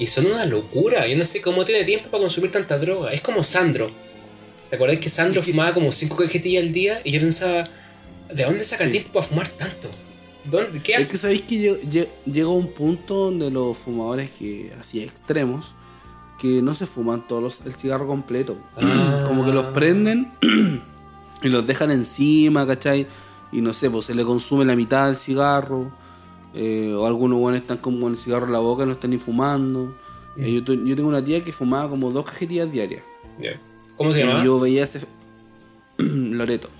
[0.01, 1.07] Y son una locura.
[1.07, 3.13] Yo no sé cómo tiene tiempo para consumir tanta droga.
[3.13, 3.91] Es como Sandro.
[4.69, 7.01] ¿Te acordás que Sandro fumaba como 5 cajetillas al día?
[7.05, 7.69] Y yo pensaba,
[8.35, 8.93] ¿de dónde saca Sí.
[8.93, 9.89] tiempo para fumar tanto?
[10.45, 11.13] ¿Dónde, ¿Qué Es hace?
[11.13, 15.67] que sabéis que lle- lle- llega un punto donde los fumadores que así extremos
[16.41, 18.57] que no se fuman todos los- el cigarro completo.
[18.77, 19.25] Ah.
[19.27, 20.33] Como que los prenden
[21.43, 23.07] y los dejan encima, ¿cachai?
[23.53, 25.91] Y no sé, pues se le consume la mitad del cigarro.
[26.55, 29.11] eh, o algunos buenos están como con el cigarro en la boca y no están
[29.11, 29.95] ni fumando.
[30.37, 33.03] Eh, yo, yo tengo una tía que fumaba como dos cajetillas diarias.
[33.97, 34.43] ¿Cómo se llama?
[34.43, 35.03] Yo veía ese.
[35.99, 36.71] Loreto.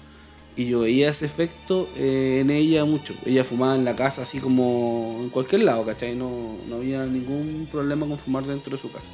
[0.59, 3.15] Y yo veía ese efecto eh, en ella mucho.
[3.25, 6.17] Ella fumaba en la casa así como en cualquier lado, ¿cachai?
[6.17, 9.07] No, no había ningún problema con fumar dentro de su casa.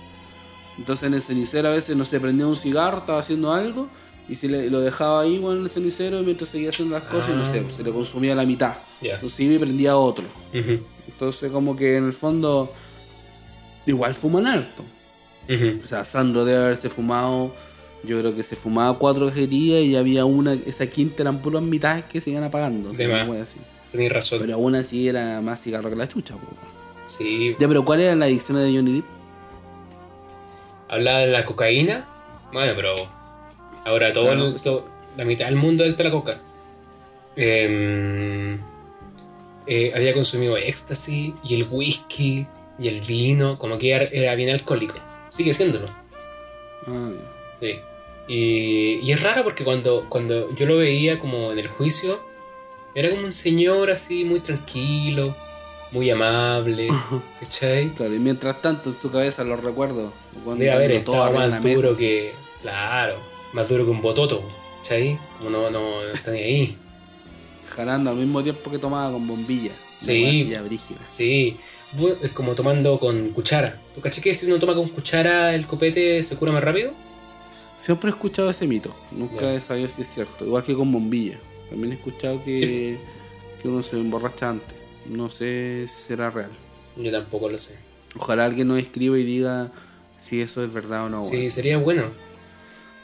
[0.79, 3.89] Entonces en el cenicero a veces no se prendía un cigarro, estaba haciendo algo
[4.27, 7.29] y si le, lo dejaba ahí bueno, en el cenicero mientras seguía haciendo las cosas
[7.29, 7.53] y no Ah.
[7.53, 8.75] sé, se le consumía la mitad.
[9.03, 9.15] Ya.
[9.17, 10.25] Entonces iba y prendía otro.
[11.07, 12.73] Entonces como que en el fondo
[13.87, 14.83] igual fuman harto.
[15.85, 17.55] O sea, Sandro debe haberse fumado,
[18.07, 22.05] yo creo que se fumaba cuatro cajetillas y había una, esa quinta eran puras mitades
[22.07, 22.93] que se iban apagando.
[22.93, 23.55] De más.
[23.93, 24.39] Tenés razón.
[24.41, 26.35] Pero aún así era más cigarro que la chucha.
[26.35, 26.47] po.
[27.07, 27.55] Sí.
[27.59, 29.05] Ya, pero ¿cuál era la adicción de Johnny Depp?
[30.89, 32.07] Hablaba de la cocaína.
[32.53, 32.95] Bueno, pero
[33.85, 34.47] ahora todo, Claro.
[34.49, 34.85] el- todo-
[35.17, 36.39] la mitad del mundo a la coca.
[37.37, 38.59] Em,
[39.67, 42.47] eh, había consumido éxtasis y el whisky
[42.79, 44.97] y el vino, como que era, era bien alcohólico.
[45.31, 45.89] Sigue siéndolo.
[46.87, 47.11] Ah.
[47.59, 47.77] Sí.
[48.27, 52.21] Y, y es raro porque cuando, cuando yo lo veía como en el juicio,
[52.95, 55.35] era como un señor así muy tranquilo,
[55.91, 56.89] muy amable,
[57.41, 57.89] ¿cachai?
[57.91, 60.13] Claro, y mientras tanto en su cabeza los recuerdo.
[60.45, 62.33] Cuando Debe haber estado más mesa, duro que.
[62.63, 63.17] Claro,
[63.53, 64.43] más duro que un bototo,
[64.79, 65.19] ¿cachai?
[65.39, 66.77] Como no, no, no está ni ahí.
[67.69, 69.73] Jalando al mismo tiempo que tomaba con bombilla.
[69.99, 70.53] Sí.
[70.65, 70.99] Brígida.
[71.09, 71.57] Sí,
[72.23, 73.79] es como tomando con cuchara.
[73.95, 76.93] ¿Tú caché que si uno toma con cuchara el copete se cura más rápido?
[77.77, 78.95] Siempre he escuchado ese mito.
[79.11, 80.45] Nunca he sabido si es cierto.
[80.45, 81.39] Igual que con bombilla.
[81.71, 82.99] También he escuchado que,
[83.61, 84.77] que uno se emborracha antes.
[85.07, 86.51] No sé si será real.
[86.97, 87.77] Yo tampoco lo sé.
[88.17, 89.71] Ojalá alguien nos escriba y diga
[90.19, 91.23] si eso es verdad o no.
[91.23, 92.05] Sí, sería bueno.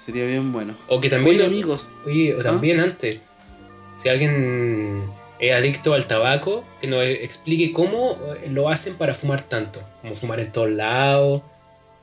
[0.06, 0.74] Sería bien bueno.
[0.88, 1.36] O que también.
[1.36, 2.42] Oye, amigos, Oye, o ¿Ah?
[2.42, 3.18] también antes,
[3.96, 5.02] si alguien
[5.38, 9.80] es adicto al tabaco, que nos explique cómo eh, lo hacen para fumar tanto.
[10.00, 11.42] Como fumar en todos lados,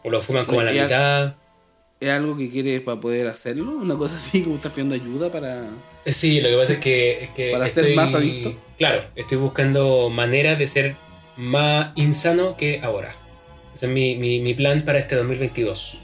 [0.03, 1.35] o lo fuman como a la mitad.
[1.99, 3.71] ¿Es algo que quieres para poder hacerlo?
[3.71, 5.65] Una cosa así, como estás pidiendo ayuda para.
[6.05, 8.53] Eh, Sí, lo que pasa es que, es que ¿Para ser más adicto?
[8.77, 10.95] Claro, estoy buscando maneras de ser
[11.35, 13.13] más insano que ahora.
[13.73, 15.99] Ese es mi, mi, mi plan para este 2022.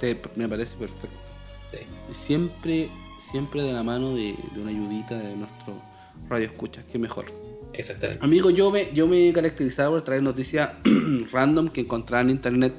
[0.00, 1.18] Sí, me parece perfecto.
[1.68, 1.78] Sí.
[2.14, 2.88] Siempre,
[3.30, 5.74] siempre de la mano de, de una ayudita de nuestro
[6.28, 7.26] radio escucha, que mejor.
[7.72, 8.24] Exactamente.
[8.24, 10.70] Amigo, yo me, yo me he caracterizado por traer noticias
[11.32, 12.74] random que encontraba en internet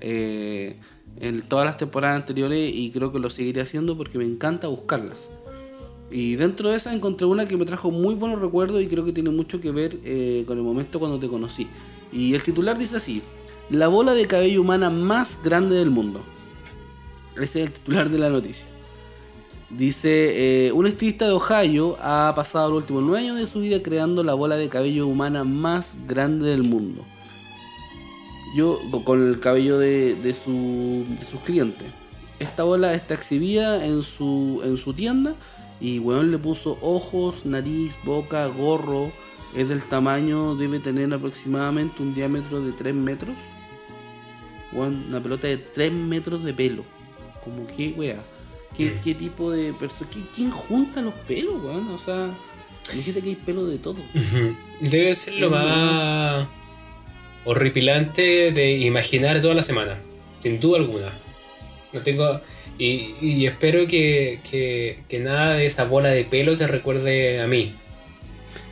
[0.00, 0.76] eh,
[1.20, 5.18] en todas las temporadas anteriores y creo que lo seguiré haciendo porque me encanta buscarlas.
[6.10, 9.12] Y dentro de esas encontré una que me trajo muy buenos recuerdos y creo que
[9.12, 11.68] tiene mucho que ver eh, con el momento cuando te conocí.
[12.12, 13.22] Y el titular dice así,
[13.70, 16.22] la bola de cabello humana más grande del mundo.
[17.34, 18.64] Ese es el titular de la noticia.
[19.70, 23.82] Dice, eh, un estilista de Ohio ha pasado los últimos nueve años de su vida
[23.82, 27.04] creando la bola de cabello humana más grande del mundo.
[28.56, 31.86] Yo, co- con el cabello de, de, su- de sus clientes.
[32.38, 35.34] Esta bola está exhibida en su, en su tienda
[35.80, 39.10] y weón le puso ojos, nariz, boca, gorro.
[39.56, 43.34] Es del tamaño, debe tener aproximadamente un diámetro de 3 metros.
[44.72, 46.84] Weón, una pelota de 3 metros de pelo.
[47.44, 48.22] Como que, wea.
[48.76, 49.00] ¿Qué, Mm.
[49.02, 50.10] qué tipo de persona?
[50.34, 51.88] ¿Quién junta los pelos, weón?
[51.88, 52.30] O sea,
[52.94, 53.96] imagínate que hay pelo de todo.
[54.80, 56.46] Debe ser lo más
[57.44, 59.96] horripilante de imaginar toda la semana,
[60.42, 61.12] sin duda alguna.
[61.92, 62.40] No tengo.
[62.78, 67.46] Y, y espero que, que- que nada de esa bola de pelo te recuerde a
[67.46, 67.72] mí.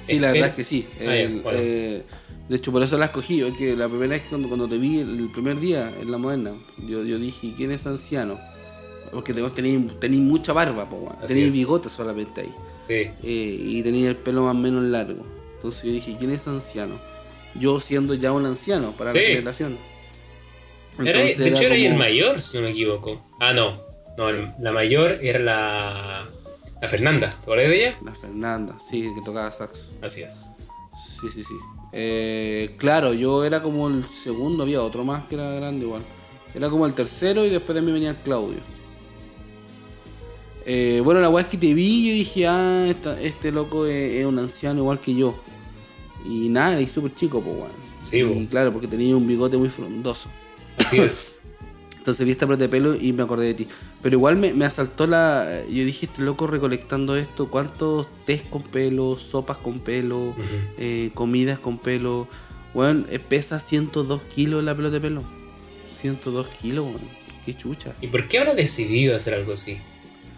[0.06, 0.86] Sí, la verdad es que sí.
[1.00, 1.04] Ah,
[1.42, 1.42] bueno.
[1.52, 2.02] eh,
[2.48, 3.42] De hecho, por eso la escogí.
[3.58, 6.52] Que la primera vez cuando, cuando te vi el primer día en la moderna,
[6.88, 8.38] yo, yo dije, ¿quién es anciano?
[9.10, 9.80] Porque tenéis
[10.20, 10.86] mucha barba,
[11.26, 12.52] tenéis bigote solamente ahí.
[12.86, 12.94] Sí.
[13.24, 15.24] Eh, y tenéis el pelo más o menos largo.
[15.56, 17.00] Entonces yo dije, ¿quién es anciano?
[17.58, 19.78] Yo siendo ya un anciano para la generación.
[20.98, 23.22] de hecho, era, el mayor, si no me equivoco.
[23.40, 23.72] Ah, no.
[24.16, 26.26] No, la mayor era la,
[26.80, 27.30] la Fernanda.
[27.30, 27.96] ¿Te acuerdas de ella?
[28.04, 29.90] La Fernanda, sí, que tocaba saxo.
[30.00, 30.50] Así es.
[31.20, 31.54] Sí, sí, sí.
[31.92, 36.02] Eh, claro, yo era como el segundo, había otro más que era grande igual.
[36.54, 38.58] Era como el tercero y después de mí venía el Claudio.
[40.64, 44.24] Eh, bueno, la weá es que te vi y yo dije, ah, este loco es,
[44.26, 45.36] un anciano igual que yo.
[46.24, 47.86] Y nada, y súper chico, pues, weón.
[48.02, 50.28] Sí, y, claro, porque tenía un bigote muy frondoso.
[50.78, 51.36] Así es.
[51.98, 53.66] Entonces vi esta plata de pelo y me acordé de ti.
[54.00, 55.64] Pero igual me, asaltó la.
[55.68, 57.50] Yo dije, este loco recolectando esto.
[57.50, 60.32] ¿Cuántos test con pelo, sopas con pelo,
[60.78, 62.28] eh, comidas con pelo?
[62.74, 65.24] Bueno, eh, pesa 102 kilos la pelota de pelo.
[66.00, 67.00] 102 kilos, weón.
[67.44, 67.92] Qué chucha.
[68.00, 69.78] ¿Y por qué habrá decidido hacer algo así?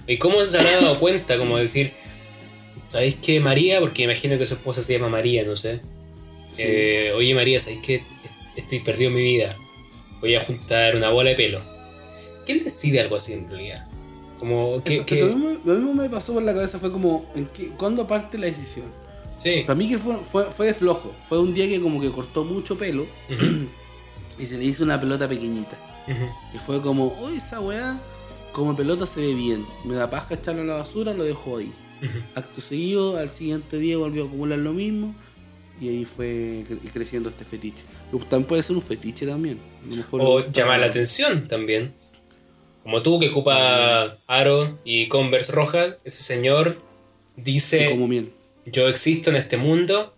[0.07, 1.37] ¿Y cómo se habrá dado cuenta?
[1.37, 1.93] Como decir,
[2.89, 3.81] ¿sabéis qué, María?
[3.81, 5.81] Porque imagino que su esposa se llama María, no sé.
[6.57, 8.03] Eh, Oye, María, ¿sabéis qué?
[8.57, 9.57] Estoy perdido en mi vida
[10.21, 11.61] voy a juntar una bola de pelo.
[12.47, 13.87] ¿Quién decide algo así en realidad?
[14.39, 18.39] Como que, Lo, mismo, me pasó por la cabeza, fue como, ¿en qué, ¿cuándo parte
[18.39, 18.87] la decisión?
[19.37, 19.63] Sí.
[19.67, 21.13] Para mí que fue, fue, de flojo.
[21.29, 23.07] Fue un día que como que cortó mucho pelo
[24.39, 25.77] y se le hizo una pelota pequeñita.
[26.55, 28.01] Y fue como, uy, esa weá,
[28.53, 29.67] como pelota se ve bien.
[29.85, 31.71] Me da paja echarlo a la basura, lo dejo ahí.
[32.35, 35.15] Acto seguido, al siguiente día volvió a acumular lo mismo
[35.81, 37.85] y ahí fue creciendo este fetiche.
[38.29, 39.59] También puede ser un fetiche también.
[40.11, 41.95] o llamar la atención también.
[42.83, 46.81] Como tú que ocupa aro y converse roja, ese señor
[47.37, 48.33] dice, como bien.
[48.67, 50.15] yo existo en este mundo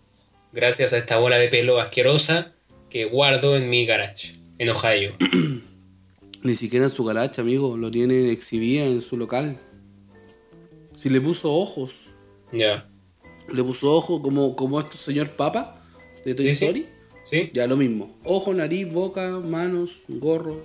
[0.53, 2.53] gracias a esta bola de pelo asquerosa
[2.89, 5.11] que guardo en mi garage, en Ohio.
[6.43, 9.59] Ni siquiera en su garage, amigo, lo tiene exhibida en su local.
[11.01, 11.93] Si le puso ojos.
[12.51, 12.85] Ya.
[13.51, 15.83] Le puso ojos como, como este señor Papa
[16.23, 16.85] de Toy Story.
[17.23, 17.49] Sí.
[17.53, 18.15] Ya lo mismo.
[18.23, 20.61] Ojo, nariz, boca, manos, gorro,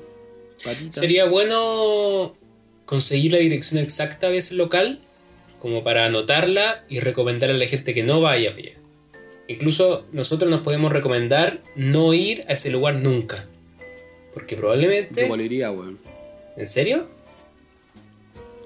[0.63, 0.97] patitas.
[0.97, 2.37] Sería bueno
[2.85, 5.01] conseguir la dirección exacta de ese local
[5.59, 8.73] como para anotarla y recomendar a la gente que no vaya allá.
[9.49, 13.47] Incluso nosotros nos podemos recomendar no ir a ese lugar nunca.
[14.35, 15.27] Porque probablemente...
[15.27, 15.99] Yo iría, weón.
[16.59, 17.09] ¿En serio?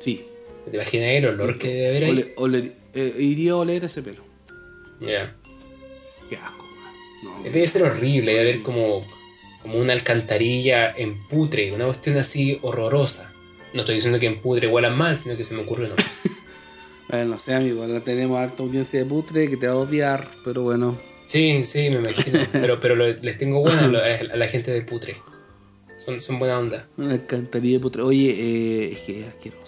[0.01, 0.25] Sí.
[0.71, 2.73] ¿Te imaginas el olor que debe haber ahí?
[2.93, 4.23] Eh, iría a oler ese pelo.
[5.01, 5.35] Ya.
[6.29, 6.65] Qué asco.
[7.45, 9.05] Debe ser horrible, debe haber como,
[9.63, 13.33] como una alcantarilla en putre, una cuestión así horrorosa.
[13.73, 15.95] No estoy diciendo que en putre huelan mal, sino que se me ocurre no.
[17.09, 20.29] bueno, no sé, amigo, ahora tenemos harta audiencia de putre que te va a odiar,
[20.45, 20.99] pero bueno.
[21.27, 22.41] Sí, sí, me imagino.
[22.53, 25.17] pero pero les tengo buena a la gente de putre.
[25.99, 26.89] Son, son buena onda.
[26.97, 28.03] Una alcantarilla de putre.
[28.03, 29.60] Oye, eh, es que es asqueroso.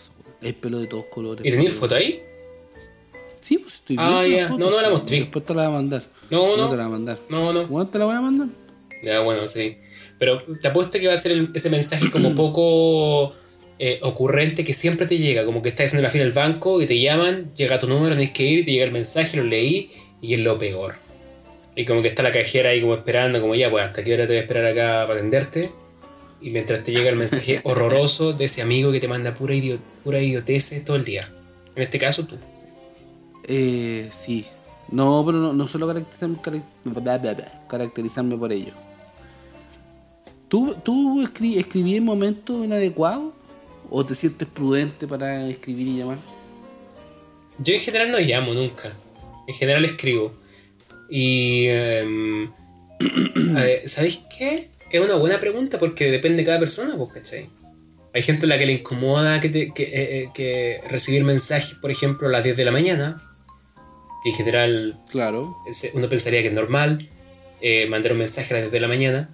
[0.43, 1.47] Hay pelo de todos colores.
[1.47, 2.23] ¿Y tenéis foto ahí?
[3.41, 4.17] Sí, pues estoy viendo.
[4.17, 4.49] Ah, ya.
[4.51, 5.21] No, no la mostré.
[5.21, 6.03] Después te la voy a mandar.
[6.31, 6.65] No, no.
[6.65, 7.19] No te la voy a mandar.
[7.29, 7.69] No, no.
[7.69, 8.49] ¿Cuándo te la voy a mandar?
[9.03, 9.77] Ya, bueno, sí.
[10.19, 13.35] Pero te apuesto que va a ser ese mensaje como poco
[13.81, 15.45] eh, ocurrente que siempre te llega.
[15.45, 18.33] Como que estás haciendo la fila del banco y te llaman, llega tu número, tienes
[18.33, 20.95] que ir, y te llega el mensaje, lo leí y es lo peor.
[21.75, 24.27] Y como que está la cajera ahí como esperando, como ya, pues hasta qué hora
[24.27, 25.71] te voy a esperar acá para atenderte.
[26.41, 29.81] Y mientras te llega el mensaje horroroso de ese amigo que te manda pura, idiot
[30.03, 31.29] pura idiotez todo el día.
[31.75, 32.37] En este caso tú.
[33.45, 34.47] Eh, sí.
[34.91, 36.39] No, pero no, no suelo caracterizarme,
[37.69, 38.73] caracterizarme por ello.
[40.49, 43.33] ¿Tú, tú escribí en momentos inadecuados?
[43.91, 46.19] ¿O te sientes prudente para escribir y llamar?
[47.59, 48.93] Yo en general no llamo nunca.
[49.47, 50.33] En general escribo.
[51.09, 51.67] Y...
[51.69, 52.51] Em,
[53.87, 54.71] ¿Sabéis qué?
[54.91, 57.49] Es una buena pregunta porque depende de cada persona, pues, ¿cachai?
[58.15, 62.29] Hay gente a la que le incomoda que, eh, eh, que recibir mensajes, por ejemplo,
[62.29, 63.17] a las 10 de la mañana
[64.25, 65.57] en general claro.
[65.95, 67.09] uno pensaría que es normal
[67.61, 69.31] eh, mandar un mensaje a las 10 de la mañana.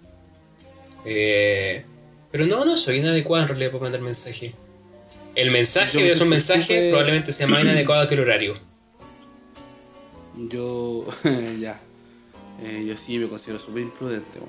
[1.04, 1.84] Eh,
[2.30, 4.54] pero no, no soy inadecuado en realidad para mandar mensaje.
[5.34, 8.54] El mensaje de esos mensajes probablemente sea más inadecuado que el horario.
[10.36, 11.04] Yo,
[11.60, 11.80] ya.
[12.62, 14.40] Eh, yo sí me considero súper imprudente.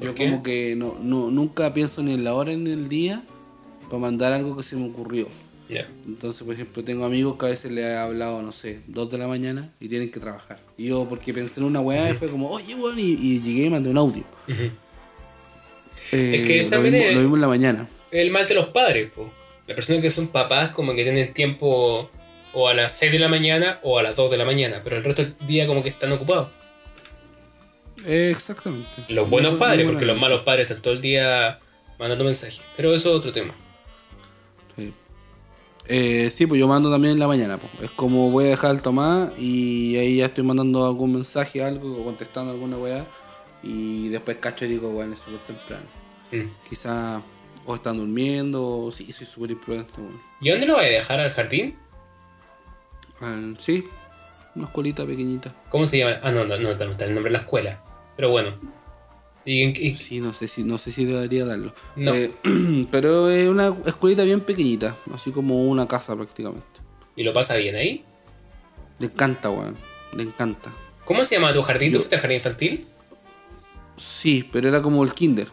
[0.00, 3.22] Yo como que no, no, nunca pienso ni en la hora ni en el día
[3.92, 5.28] para mandar algo que se me ocurrió.
[6.06, 9.18] Entonces, por ejemplo, tengo amigos que a veces le he hablado, no sé, dos de
[9.18, 10.58] la mañana y tienen que trabajar.
[10.78, 13.70] Y yo, porque pensé en una weá, y fue como, oye, weón, y, llegué y
[13.70, 14.24] mandé un audio.
[16.10, 17.88] Eh, es que lo mismo, lo mismo en la mañana.
[18.10, 19.30] El mal de los padres, po.
[19.66, 22.10] Las personas que son papás, como que tienen tiempo
[22.54, 24.96] o a las 6 de la mañana o a las 2 de la mañana, pero
[24.96, 26.48] el resto del día, como que están ocupados.
[28.06, 28.88] Eh, exactamente.
[29.10, 31.58] Los buenos padres, porque los malos padres están todo el día
[31.98, 32.62] mandando mensajes.
[32.74, 33.54] Pero eso es otro tema.
[35.84, 35.88] Sí.
[35.94, 37.58] Eh, sí, pues yo mando también en la mañana.
[37.58, 37.72] Pues.
[37.82, 42.00] Es como voy a dejar el Tomás y ahí ya estoy mandando algún mensaje, algo,
[42.00, 43.04] o contestando alguna weá.
[43.62, 45.84] Y después cacho y digo, bueno, es súper temprano.
[46.32, 46.68] Mm.
[46.68, 47.22] Quizás
[47.64, 49.92] o están durmiendo, o sí, soy súper imprudente.
[50.40, 51.76] ¿Y dónde lo vas a dejar al jardín?
[53.20, 53.88] Al- sí,
[54.56, 55.52] una escuelita pequeñita.
[55.68, 56.18] ¿Cómo se llama?
[56.22, 57.80] Ah, no, no, no, no está el nombre de la escuela.
[58.16, 58.50] Pero bueno.
[59.44, 61.74] ¿Y, Sí, no sé si, no sé si debería darlo.
[61.96, 62.14] No.
[62.14, 62.30] Eh,
[62.90, 66.66] pero es una escuelita bien pequeñita, así como una casa prácticamente.
[67.16, 68.04] y lo pasa bien ahí?
[68.98, 69.76] Le encanta, weón.
[70.16, 70.70] Le encanta.
[71.04, 71.90] ¿Cómo se llama tu jardín?
[71.90, 72.84] ¿Tú Yo- fuiste al jardín infantil?
[73.96, 75.48] Sí, pero era como el kinder.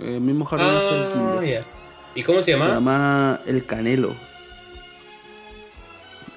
[0.00, 1.64] El mismo jardín Ah, kinder.
[2.14, 2.68] ¿Y cómo se Se llama?
[2.72, 4.14] llama El Canelo.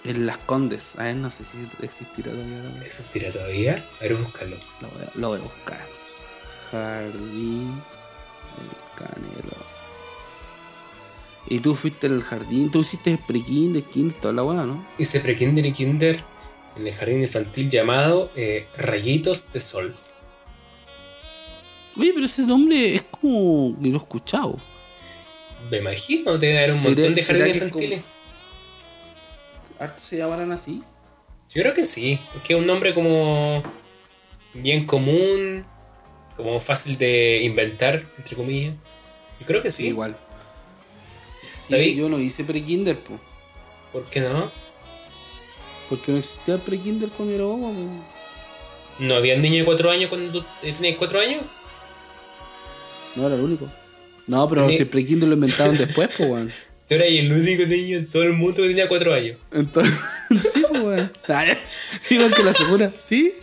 [0.04, 0.94] En Las Condes.
[0.98, 2.86] A ver, no sé si existirá todavía.
[2.86, 3.86] ¿Existirá todavía?
[4.00, 4.56] A ver, búscalo.
[4.82, 5.86] Lo voy a, lo voy a buscar.
[6.72, 7.82] Jardín
[8.58, 9.58] El Canelo.
[11.50, 14.86] Y tú fuiste al jardín, tú hiciste pre-kinder, kinder, toda la weá, ¿no?
[14.98, 16.24] Hice pre-kinder y kinder
[16.76, 19.96] en el jardín infantil llamado eh, Rayitos de Sol.
[21.96, 24.60] Oye, pero ese nombre es como que lo he escuchado.
[25.72, 28.02] Me imagino, debe haber un ¿Será- montón de jardines infantiles.
[29.80, 30.84] ¿Hartos se llamarán así?
[31.54, 33.64] Yo creo que sí, es que es un nombre como
[34.54, 35.66] bien común,
[36.38, 38.76] como fácil de inventar, entre comillas.
[39.40, 39.88] Yo creo que sí.
[39.88, 40.16] Igual.
[41.68, 41.96] Sí, ¿Sabí?
[41.96, 43.20] yo no hice pre-kinder, po.
[43.92, 44.52] ¿Por qué no?
[45.90, 48.06] Porque no existía el pre-kinder cuando era bobo, po.
[49.00, 51.42] ¿No había un niño de 4 años cuando tú eh, tenías 4 años?
[53.16, 53.68] No era el único.
[54.28, 56.52] No, pero si el pre-kinder lo inventaron después, pues, weón.
[56.88, 59.38] Tú eras el único niño en todo el mundo que tenía 4 años.
[59.52, 59.94] Entonces,
[60.54, 61.12] sí, pues, weón.
[62.10, 63.34] Igual que la segura, ¿sí?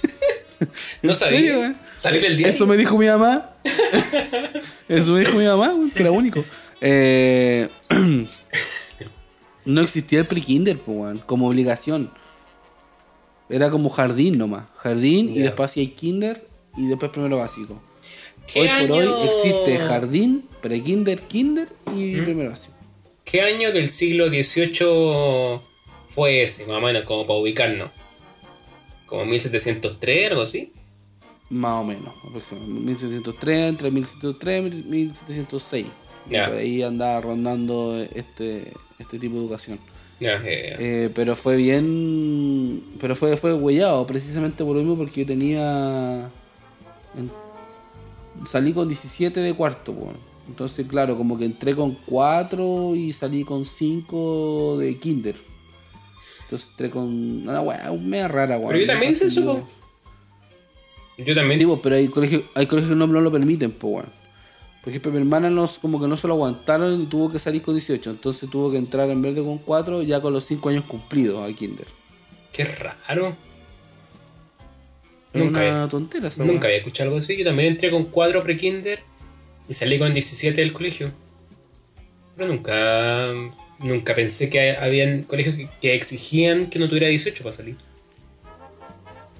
[1.02, 1.74] No ¿En sabía.
[1.96, 2.48] Salir del día.
[2.48, 3.50] Eso me dijo mi mamá.
[4.88, 6.44] Eso me dijo mi mamá, que era único.
[6.80, 7.68] Eh,
[9.64, 10.78] no existía el pre-kinder,
[11.26, 12.10] como obligación.
[13.48, 14.66] Era como jardín nomás.
[14.76, 17.80] Jardín y después hacía kinder y después primero básico.
[18.46, 18.88] ¿Qué Hoy año...
[18.88, 22.24] por hoy existe jardín, pre-kinder, kinder y ¿Mm?
[22.24, 22.74] primero básico.
[23.24, 25.60] ¿Qué año del siglo XVIII
[26.14, 27.90] fue ese, más o menos, como para ubicarnos?
[29.06, 30.72] ¿Como 1703, algo así?
[31.50, 32.80] Más o menos, aproximadamente.
[32.86, 35.86] 1703, entre 1703 y 1706.
[36.30, 36.48] Ya.
[36.48, 39.78] Por ahí andaba rondando este, este tipo de educación.
[40.20, 42.82] Ya, eh, Eh, pero fue bien.
[43.00, 46.30] Pero fue, fue huellado, precisamente por lo mismo, porque yo tenía.
[47.16, 47.30] en-
[48.50, 50.16] salí con 17 de cuarto, weón.
[50.48, 55.36] Entonces, claro, como que entré con 4 y salí con 5 de kinder.
[56.44, 57.04] Entonces entré con.
[57.48, 58.68] Una weá, media rara, weón.
[58.68, 59.66] Pero yo también hice eso,
[61.18, 61.60] Yo- también.
[61.60, 64.06] Sí, pero hay colegios, hay colegios que no, no lo permiten, pues.
[64.82, 67.62] Por ejemplo, mi hermana nos, como que no se lo aguantaron y tuvo que salir
[67.62, 68.10] con 18.
[68.10, 71.42] Entonces tuvo que entrar en vez de con 4 ya con los 5 años cumplidos
[71.42, 71.86] al kinder.
[72.52, 73.34] Qué raro.
[75.32, 77.36] Nunca una había- tontera Nunca había escuchado algo así.
[77.36, 79.00] Yo también entré con 4 pre-kinder
[79.68, 81.10] y salí con 17 del colegio.
[82.36, 83.32] Pero nunca.
[83.80, 87.76] Nunca pensé que habían colegios que, que exigían que no tuviera 18 para salir.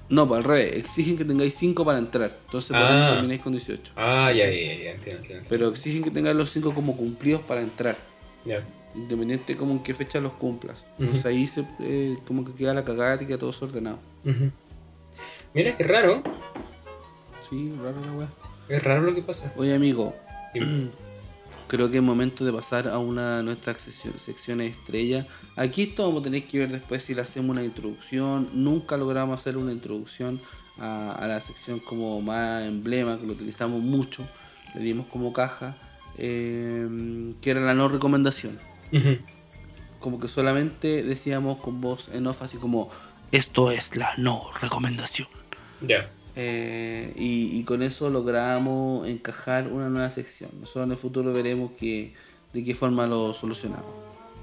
[0.09, 0.75] No, pues al revés.
[0.75, 2.37] Exigen que tengáis 5 para entrar.
[2.45, 3.07] Entonces por Ah.
[3.07, 3.91] ahí termináis con 18.
[3.95, 5.45] Ah, ya, ya, ya, entiendo, entiendo.
[5.49, 7.97] Pero exigen que tengáis los 5 como cumplidos para entrar.
[8.45, 8.63] Ya.
[8.93, 10.77] Independiente como en qué fecha los cumplas.
[10.93, 11.03] Ujú.
[11.03, 13.99] Entonces ahí se, eh, como que queda la cagada y queda todo desordenado.
[15.53, 16.21] Mira, qué raro.
[17.49, 18.27] Sí, raro la weá.
[18.69, 19.53] Es raro lo que pasa.
[19.57, 20.15] Oye amigo,
[20.53, 20.89] Dime.
[21.67, 25.25] Creo que es momento de pasar a una de nuestras seccio- secciones estrella.
[25.55, 28.47] Aquí esto vamos a tener que ver después si le hacemos una introducción.
[28.53, 30.39] Nunca logramos hacer una introducción
[30.77, 34.23] a, a la sección como más emblema, que lo utilizamos mucho.
[34.75, 35.75] Le dimos como caja,
[36.17, 38.59] eh, que era la no recomendación.
[39.99, 42.91] Como que solamente decíamos con voz en off, así como,
[43.31, 45.27] esto es la no recomendación.
[45.81, 46.09] Ya.
[46.35, 50.49] Eh, y, y con eso logramos encajar una nueva sección.
[50.59, 52.13] Nosotros en el futuro veremos que,
[52.53, 53.85] de qué forma lo solucionamos.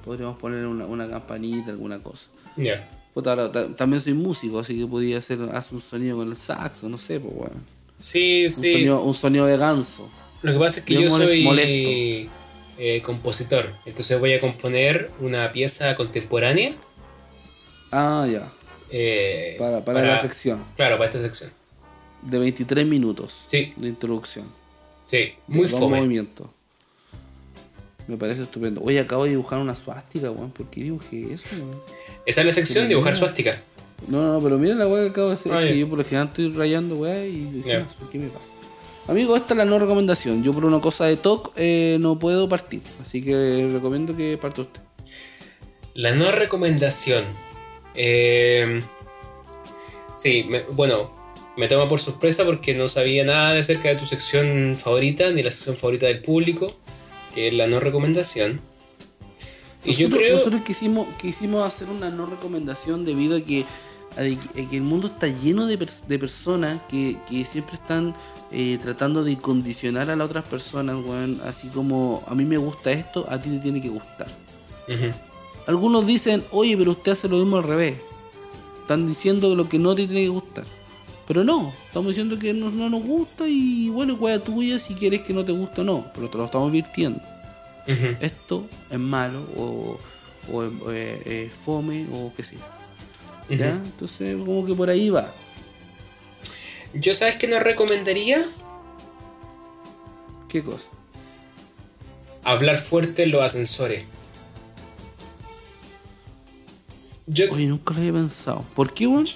[0.05, 2.23] Podríamos poner una, una campanita, alguna cosa.
[3.15, 6.89] Ahora, ta- también soy músico, así que podría hacer hacer un sonido con el saxo,
[6.89, 7.57] no sé, pues bueno.
[7.99, 8.73] Sí, Un, sí.
[8.73, 10.11] sonido, un sonido de ganso.
[10.41, 12.29] Lo que pasa es que Yo soy
[12.79, 13.69] eh, compositor.
[13.85, 16.75] Entonces voy a componer una pieza contemporánea.
[17.93, 18.51] Ah, ya.
[18.91, 20.65] eh, Para, para, la sección.
[20.77, 21.51] Claro, para esta sección.
[22.23, 24.47] De 23 minutos Sí, de introducción.
[25.07, 25.33] sí.
[25.49, 25.99] Muy fome.
[25.99, 26.47] movimientos.
[28.09, 28.81] Me parece estupendo.
[28.83, 30.51] Oye, acabo de dibujar una suástica, weón.
[30.51, 31.81] ¿Por qué dibujé eso, weón?
[32.27, 33.61] Esa es la sección, dibujar suástica.
[34.09, 35.53] No, no, pero mira la weá que acabo de hacer.
[35.53, 35.81] Ah, es que ya.
[35.81, 37.63] yo por lo general estoy rayando weá y.
[37.65, 37.87] Ya.
[38.11, 38.45] ¿Qué me pasa?
[39.09, 40.43] Amigo, esta es la no recomendación.
[40.43, 42.83] Yo por una cosa de TOC eh, no puedo partir.
[43.01, 44.81] Así que recomiendo que parta usted.
[45.95, 47.25] La no recomendación.
[47.95, 48.81] Eh,
[50.17, 51.13] sí, me- bueno,
[51.57, 55.43] me toma por sorpresa porque no sabía nada de acerca de tu sección favorita, ni
[55.43, 56.75] la sección favorita del público,
[57.35, 58.61] que es la no recomendación.
[59.85, 60.37] Y yo Nosotros- creo...
[60.39, 63.65] Nosotros quisimos, quisimos hacer una no recomendación debido a que,
[64.17, 68.15] a el mundo está lleno de, pers- de personas que, que siempre están
[68.53, 71.41] eh, tratando de condicionar a las otras personas, weón.
[71.45, 74.29] Así como a mí me gusta esto, a ti te tiene que gustar.
[75.67, 77.97] Algunos dicen, oye, pero usted hace lo mismo al revés.
[78.83, 80.65] Están diciendo lo que no te tiene que gustar.
[81.33, 85.23] Pero no, estamos diciendo que no, no nos gusta y bueno, wea tuya si quieres
[85.23, 86.05] que no te guste o no.
[86.15, 87.23] Pero te lo estamos virtiendo.
[87.89, 88.15] ujú.
[88.21, 89.99] Esto es malo o,
[90.53, 90.63] o
[90.93, 93.57] eh, eh, fome o qué sé yo.
[93.57, 93.71] ¿Ya?
[93.71, 95.27] Entonces, como que por ahí va.
[96.93, 98.45] Yo sabes que no recomendaría
[100.51, 100.85] ¿Qué cosa?
[102.45, 104.05] hablar fuerte en los ascensores.
[107.27, 108.67] Yo, Oye, nunca lo había pensado.
[108.75, 109.27] ¿Por qué, weón?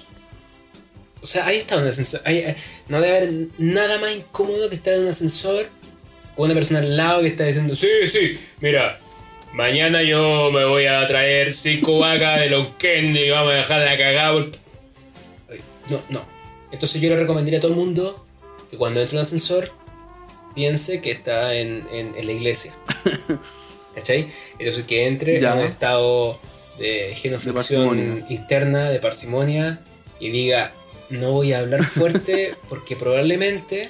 [1.21, 2.21] O sea, ahí está un ascensor.
[2.25, 2.55] ahí- ahí-
[2.87, 5.67] no debe haber nada más incómodo que estar en un ascensor
[6.35, 8.99] con una persona al lado que está diciendo, sí, sí, mira,
[9.53, 13.81] mañana yo me voy a traer cinco vacas de los Ken y vamos a dejar
[13.81, 14.31] la cagada.
[14.33, 14.51] por-".
[15.49, 15.59] Ay,
[15.89, 16.25] No, no.
[16.71, 18.25] Entonces yo le recomendaría a todo el mundo
[18.69, 19.71] que cuando entre un ascensor
[20.53, 22.73] piense que está en, en- en la iglesia.
[23.95, 24.27] ¿Cachai?
[24.59, 25.53] Entonces que entre Ya.
[25.53, 26.39] en un estado
[26.77, 28.25] de genuflexión parsimonia.
[28.29, 29.79] interna, de parsimonia,
[30.19, 30.71] y diga,
[31.09, 33.89] no voy a hablar fuerte porque probablemente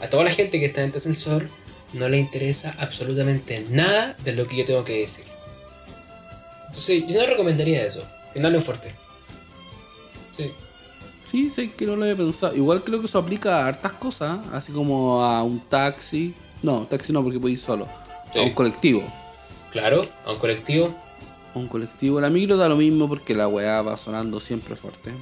[0.00, 1.48] a toda la gente que está en este ascensor
[1.94, 5.24] no le interesa absolutamente nada de lo que yo tengo que decir.
[6.66, 8.02] Entonces yo no recomendaría eso,
[8.32, 8.92] que no hablen fuerte.
[10.36, 10.50] Sí.
[11.30, 12.54] Sí, sé que no lo había pensado.
[12.54, 14.50] Igual creo que eso aplica a hartas cosas, ¿eh?
[14.52, 16.34] así como a un taxi.
[16.62, 17.88] No, taxi no, porque puedes ir solo.
[18.32, 18.38] Sí.
[18.38, 19.02] A un colectivo.
[19.72, 20.94] Claro, a un colectivo.
[21.54, 22.20] A un colectivo.
[22.20, 25.12] La micro da lo mismo porque la weá va sonando siempre fuerte.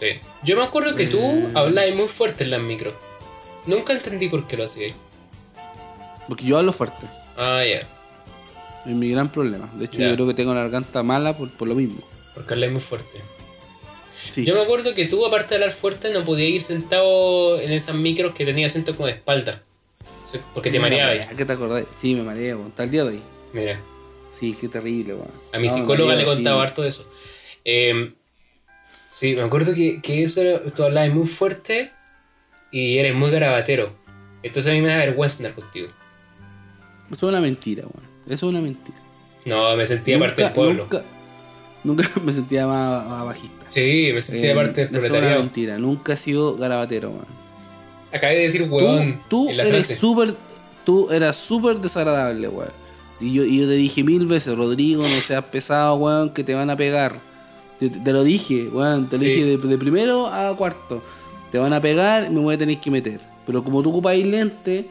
[0.00, 0.06] Sí.
[0.42, 1.48] Yo me acuerdo que tú Eh.
[1.54, 2.92] hablabas muy fuerte en las micro.
[3.66, 4.96] Nunca entendí por qué lo hacías.
[6.26, 7.06] Porque yo hablo fuerte.
[7.36, 7.80] Ah, ya.
[8.86, 9.68] Es mi gran problema.
[9.74, 12.00] De hecho, yo creo que tengo la garganta mala por, por lo mismo.
[12.34, 13.18] Porque hablas muy fuerte.
[14.32, 14.44] Sí.
[14.44, 17.94] Yo me acuerdo que tú, aparte de hablar fuerte, no podías ir sentado en esas
[17.96, 19.62] micros que tenía asiento como de espalda.
[20.54, 21.34] Porque te Mira, mareabas.
[21.36, 21.84] ¿Qué te acordás?
[22.00, 22.52] Sí, me mareé.
[22.52, 23.20] Hasta el día de hoy.
[23.52, 23.80] Mira,
[24.38, 25.28] Sí, qué terrible, weón.
[25.52, 26.68] a mi No, psicóloga le contaba sí.
[26.68, 27.10] harto de eso.
[27.64, 28.14] Eh,
[29.10, 30.40] sí, me acuerdo que, que eso
[30.74, 31.90] tú hablabas muy fuerte
[32.70, 33.92] y eres muy garabatero.
[34.42, 35.88] Entonces a mí me da vergüenza andar contigo.
[37.10, 38.08] Eso es una mentira, weón.
[38.26, 38.96] Eso es una mentira.
[39.44, 40.82] No, me sentía parte del pueblo.
[40.84, 41.02] Nunca,
[41.84, 43.64] nunca me sentía más, más bajista.
[43.68, 45.42] Sí, me sentía Eh, parte del eso es una proletariado.
[45.42, 45.78] mentira.
[45.78, 47.40] Nunca he sido garabatero, weón.
[48.12, 50.34] Acabé de decir huevón Tú, tú en la eres súper.
[50.84, 52.70] Tú eras súper desagradable, weón.
[53.20, 56.54] Y yo, y yo te dije mil veces, Rodrigo, no seas pesado, weón, que te
[56.54, 57.16] van a pegar.
[57.80, 59.08] Te, te lo dije, weón.
[59.08, 59.24] Te Sí.
[59.26, 61.02] lo dije de, de primero a cuarto.
[61.50, 63.18] Te van a pegar, me voy a tener que meter.
[63.46, 64.88] Pero como tú ocupáis lente,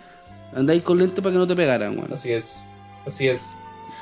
[0.54, 2.12] andáis con lente para que no te pegaran, weón.
[2.12, 2.62] Así es,
[3.06, 3.56] así es.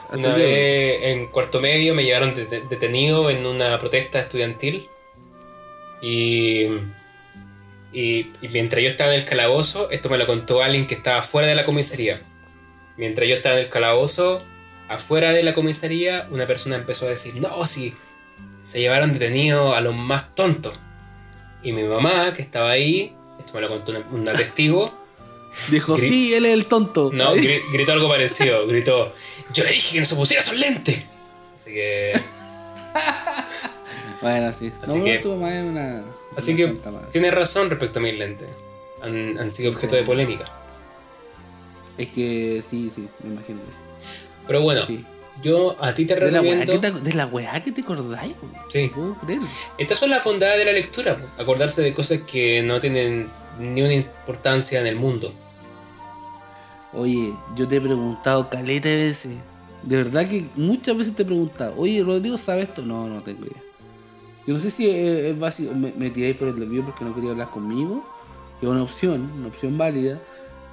[0.06, 4.88] Hasta Una vez en cuarto medio me llevaron det- detenido en una protesta estudiantil
[6.02, 6.64] y,
[7.92, 11.24] y, y mientras yo estaba en el calabozo, esto me lo contó alguien que estaba
[11.24, 12.22] fuera de la comisaría.
[12.98, 14.42] Mientras yo estaba en el calabozo,
[14.88, 17.94] afuera de la comisaría, una persona empezó a decir, no, sí,
[18.62, 20.74] se llevaron detenido a los más tontos.
[21.64, 24.94] Y mi mamá, que estaba ahí, esto me lo contó una, una testigo,
[25.72, 27.10] Dijo, sí, él es el tonto.
[27.14, 28.68] no, gri- gritó algo parecido.
[28.68, 29.14] Gritó,
[29.54, 31.04] yo le dije que no se pusiera esos lentes.
[31.56, 32.14] Así que,
[34.22, 34.72] Bueno, sí.
[34.82, 36.04] Así no, que- tu mamá es una.
[36.36, 36.80] así una que
[37.12, 38.50] tienes razón respecto a mis lentes.
[39.02, 40.46] Han, han sido objeto de polémica.
[41.98, 43.60] Es que sí, sí, me imagino.
[43.64, 43.78] que sí.
[44.46, 45.04] Pero bueno, Sí.
[45.42, 46.80] Yo a ti te la, recomiendo...
[46.80, 48.34] te, de la weá que te acordáis.
[48.72, 48.92] Sí.
[49.78, 51.16] Estas son las bondades de la lectura.
[51.18, 51.42] po.
[51.42, 53.30] Acordarse de cosas que no tienen
[53.60, 55.34] ni una importancia en el mundo.
[56.94, 59.32] Oye, yo te he preguntado caleta de veces.
[59.84, 62.82] De verdad que muchas veces te he preguntado, oye, Rodrigo, ¿sabes esto?
[62.82, 63.62] No, no tengo idea.
[64.46, 67.14] Yo no sé si es, es básico, me, me tiráis por el desvío porque no
[67.14, 68.04] quería hablar conmigo,
[68.60, 70.20] que es una opción, una opción válida,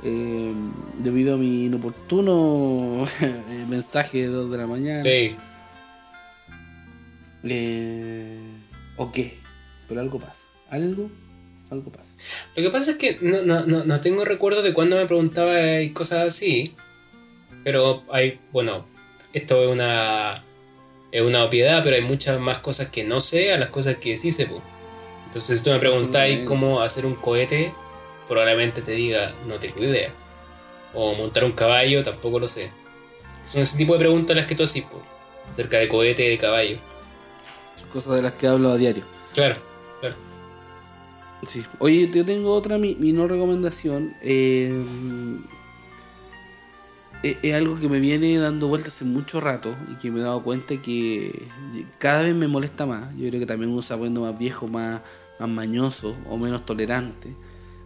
[0.05, 0.53] eh,
[0.99, 5.03] debido a mi inoportuno eh, mensaje de 2 de la mañana.
[5.03, 5.37] Sí.
[7.45, 8.39] Eh,
[8.97, 9.39] ¿O qué?
[9.89, 10.37] Pero algo pasa.
[10.71, 11.11] Algo,
[11.71, 12.05] algo pasa.
[12.55, 15.81] Lo que pasa es que no, no, no, no tengo recuerdo de cuando me preguntaba
[15.81, 16.75] y cosas así.
[17.65, 18.85] Pero hay, bueno,
[19.33, 20.43] esto es una
[21.15, 24.17] es una obviedad, pero hay muchas más cosas que no sé a las cosas que
[24.17, 24.49] sí sé.
[25.27, 27.73] Entonces, si tú me preguntáis cómo hacer un cohete,
[28.29, 30.11] probablemente te diga, no tengo idea.
[30.93, 32.71] O montar un caballo, tampoco lo sé.
[33.45, 34.85] Son ese tipo de preguntas las que tú haces,
[35.51, 36.77] acerca de cohete, de caballo.
[37.93, 39.05] Cosas de las que hablo a diario.
[39.35, 39.57] Claro,
[40.01, 40.17] claro.
[41.47, 41.63] Sí.
[41.79, 44.15] Oye, yo tengo otra, mi, mi no recomendación.
[44.23, 44.73] eh,
[47.23, 50.23] es, es algo que me viene dando vueltas hace mucho rato y que me he
[50.23, 51.47] dado cuenta que
[51.99, 53.15] cada vez me molesta más.
[53.17, 55.01] Yo creo que también uno se poniendo más viejo, más,
[55.39, 57.31] más mañoso o menos tolerante.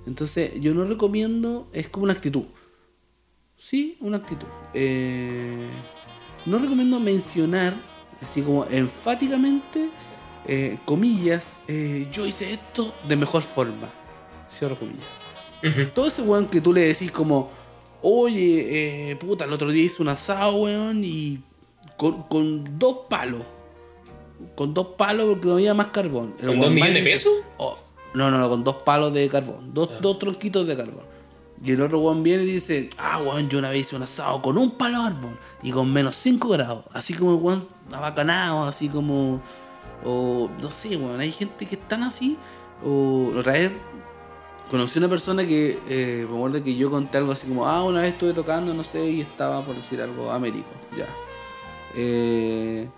[0.09, 2.44] Entonces, yo no recomiendo, es como una actitud.
[3.56, 4.46] Sí, una actitud.
[4.72, 5.68] Eh,
[6.46, 7.74] no recomiendo mencionar,
[8.22, 9.90] así como enfáticamente,
[10.46, 13.90] eh, comillas, eh, yo hice esto de mejor forma.
[14.56, 15.04] Cierro comillas.
[15.94, 17.50] Todo ese weón que tú le decís como,
[18.00, 21.40] oye, eh, puta, el otro día hice un asado, weón, y
[21.98, 23.42] con, con dos palos.
[24.54, 26.34] Con dos palos porque no había más carbón.
[26.40, 27.32] El ¿Con dos millones de pesos?
[27.59, 27.76] "Oh,
[28.14, 29.72] no, no, no, con dos palos de carbón.
[29.74, 31.04] Dos, dos tronquitos de carbón.
[31.62, 34.40] Y el otro weón viene y dice, ah, weón, yo una vez hice un asado
[34.40, 36.84] con un palo de carbón y con menos 5 grados.
[36.92, 39.40] Así como el weón abacanado, así como...
[40.04, 42.36] O no sé, weón, hay gente que están así.
[42.84, 43.72] O otra vez
[44.70, 48.02] conocí una persona que, eh, me acuerdo que yo conté algo así como, ah, una
[48.02, 51.06] vez estuve tocando, no sé, y estaba por decir algo, Américo, ya.
[51.96, 52.88] Eh,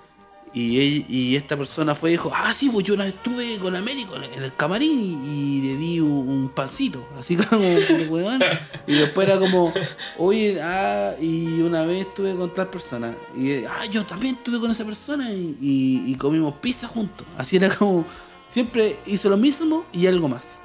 [0.53, 3.77] y, y esta persona fue y dijo, ah, sí, pues yo una vez estuve con
[3.77, 7.63] Américo en el camarín y, le di un, pancito, así como,
[8.09, 8.41] weón.
[8.87, 9.73] Y después era como,
[10.19, 13.15] oye, ah, y una vez estuve con tal persona.
[13.37, 17.27] Y, ah, yo también estuve con esa persona y, comimos pizza juntos.
[17.39, 18.05] Así era como,
[18.49, 20.59] siempre hizo lo mismo y algo más.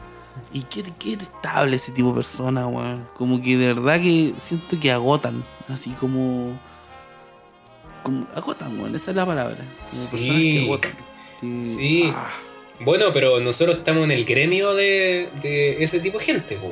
[0.52, 3.08] Y qué, qué detestable ese tipo de personas, weón.
[3.16, 5.44] Como que de verdad que siento que agotan.
[5.70, 6.60] Así como.
[8.06, 8.96] Como agotan, weón.
[8.96, 9.58] Esa es la palabra.
[9.58, 10.54] Como Sí.
[10.54, 10.92] que agotan.
[11.60, 12.12] Sí.
[12.14, 12.32] ah,
[12.80, 16.72] Bueno, pero nosotros estamos en el gremio de, de ese tipo de gente, po.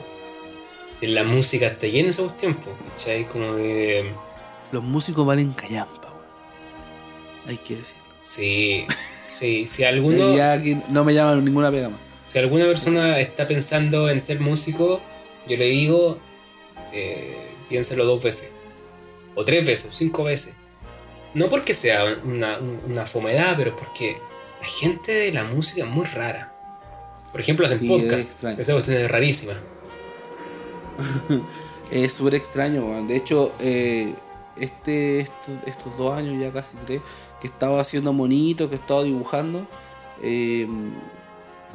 [1.01, 3.27] La música está llena esos tiempos, ¿cachai?
[3.27, 4.11] Como de.
[4.71, 7.49] los músicos valen callampa, weón.
[7.49, 8.03] Hay que decirlo.
[8.23, 8.85] Sí,
[9.29, 9.67] sí.
[9.67, 10.33] Si alguno.
[10.35, 11.99] ya no me llaman ninguna pega más.
[12.25, 15.01] Si alguna persona está pensando en ser músico,
[15.47, 16.17] yo le digo,
[16.93, 18.49] eh, piénselo dos veces,
[19.35, 20.53] o tres veces, o cinco veces.
[21.33, 24.17] No porque sea una, una fomedad, pero porque
[24.61, 26.53] la gente de la música es muy rara.
[27.31, 28.43] Por ejemplo, hacen Sí, podcast.
[28.43, 29.53] Esa cuestión es rarísima.
[31.91, 33.07] Es súper extraño, weón.
[33.07, 34.15] De hecho, eh,
[34.57, 37.01] este, estos, estos dos años, ya casi tres,
[37.39, 39.67] que he estado haciendo monitos, que he estado dibujando,
[40.23, 40.67] eh,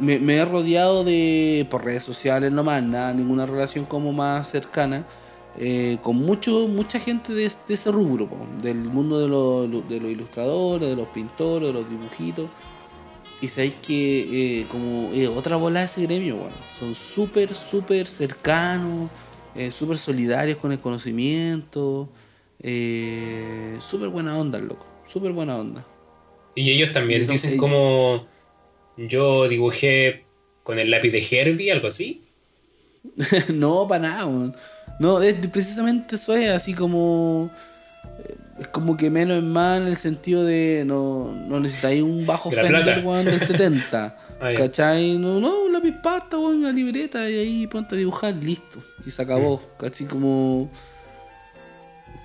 [0.00, 5.04] me, me he rodeado de, por redes sociales nomás, nada, ninguna relación como más cercana,
[5.58, 10.00] eh, con mucho, mucha gente de, de ese rubro, po, del mundo de los, de
[10.00, 12.48] los ilustradores, de los pintores, de los dibujitos.
[13.40, 16.50] Y sabéis que eh, como eh, otra bola de ese gremio, weón.
[16.78, 19.10] Son súper, súper cercanos,
[19.54, 22.08] eh, súper solidarios con el conocimiento.
[22.58, 24.86] Súper buena onda, loco.
[25.06, 25.84] Súper buena onda.
[26.54, 28.26] Y ellos también Y son- dicen ellos- como
[28.96, 30.24] yo dibujé
[30.64, 32.22] con el lápiz de Herbie, algo así.
[33.54, 34.52] no, para nada.
[34.98, 37.50] No, es, precisamente eso es así como.
[38.18, 42.26] eh, Es como que menos es más en el sentido de no, no necesitáis un
[42.26, 44.16] bajo Fender, weón, del 70.
[44.40, 44.52] Ah.
[44.56, 45.18] ¿Cachai?
[45.18, 48.80] No, no, un lápiz pasta, weón, una libreta y ahí ponte a dibujar, listo.
[49.04, 49.60] Y se acabó.
[49.80, 49.84] Mm.
[49.86, 50.70] Así como.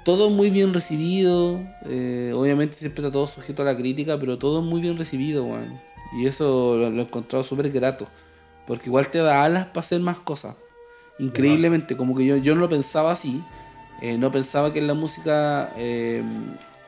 [0.06, 1.62] Todo muy bien recibido.
[1.86, 5.80] eh, obviamente siempre está todo sujeto a la crítica, pero todo muy bien recibido, weón.
[6.20, 8.08] Y eso lo, lo he encontrado súper grato.
[8.68, 10.56] Porque igual te da alas para hacer más cosas.
[11.20, 13.42] Increíblemente, como que yo, yo no lo pensaba así.
[14.02, 16.24] eh, no pensaba que en la música, eh,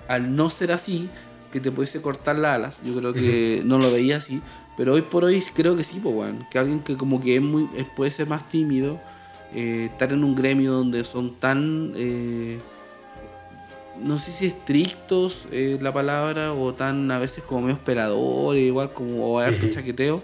[0.08, 1.10] al no ser así,
[1.52, 2.80] que te pudiese cortar las alas.
[2.84, 4.42] Yo creo que no lo veía así.
[4.76, 6.46] Pero hoy por hoy creo que sí, pues, weón.
[6.52, 9.00] Que alguien que como que es muy, puede ser más tímido,
[9.54, 11.94] eh, estar en un gremio donde son tan...
[11.96, 12.60] eh,
[14.04, 19.26] no sé si estrictos la palabra o tan a veces como medio esperadores, igual como
[19.26, 19.74] o harto Ujú.
[19.74, 20.22] chaqueteo.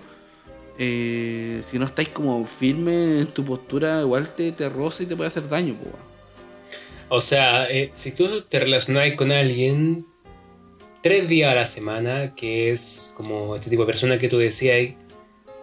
[0.82, 5.16] Eh, si no estáis como firme en tu postura, igual te, te roza y te
[5.16, 5.76] puede hacer daño.
[5.76, 5.90] po.
[7.10, 10.06] O sea, eh, si tú te relacionas con alguien
[11.02, 14.96] tres días a la semana, que es como este tipo de persona que tú decías,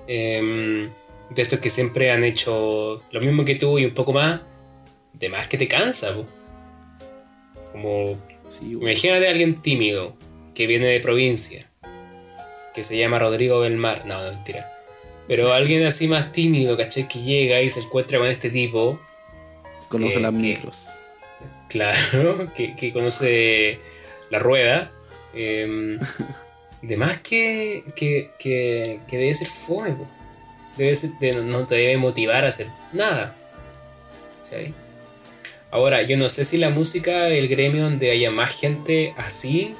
[0.07, 0.91] em,
[1.31, 4.41] de estos que siempre han hecho lo mismo que tú y un poco más,
[5.15, 6.15] de más que te cansa.
[6.15, 6.27] po.
[7.73, 10.17] Como, Sí, imagínate a alguien tímido
[10.55, 11.71] que viene de provincia,
[12.75, 14.78] que se llama Rodrigo Belmar, no, no, mentira.
[15.29, 17.07] Pero alguien así más tímido, ¿cachai?
[17.07, 18.99] Que llega y se encuentra con este tipo,
[19.89, 20.77] Conoce eh, las micros.
[21.69, 23.79] Claro, que, que conoce
[24.31, 24.91] la rueda.
[25.35, 25.99] Eh,
[26.83, 30.07] de más que, que, que, que debe ser fome, po.
[30.77, 33.35] debe ser, de- no te debe motivar a hacer nada.
[34.45, 34.73] ¿cachai?
[35.71, 39.75] Ahora, yo no sé si la música es el gremio donde haya más gente así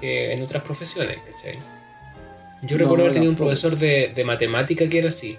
[0.00, 1.58] que en otras profesiones, ¿cachai?
[2.66, 5.38] Yo No, recuerdo haber tenido un profesor de, de matemática que era así.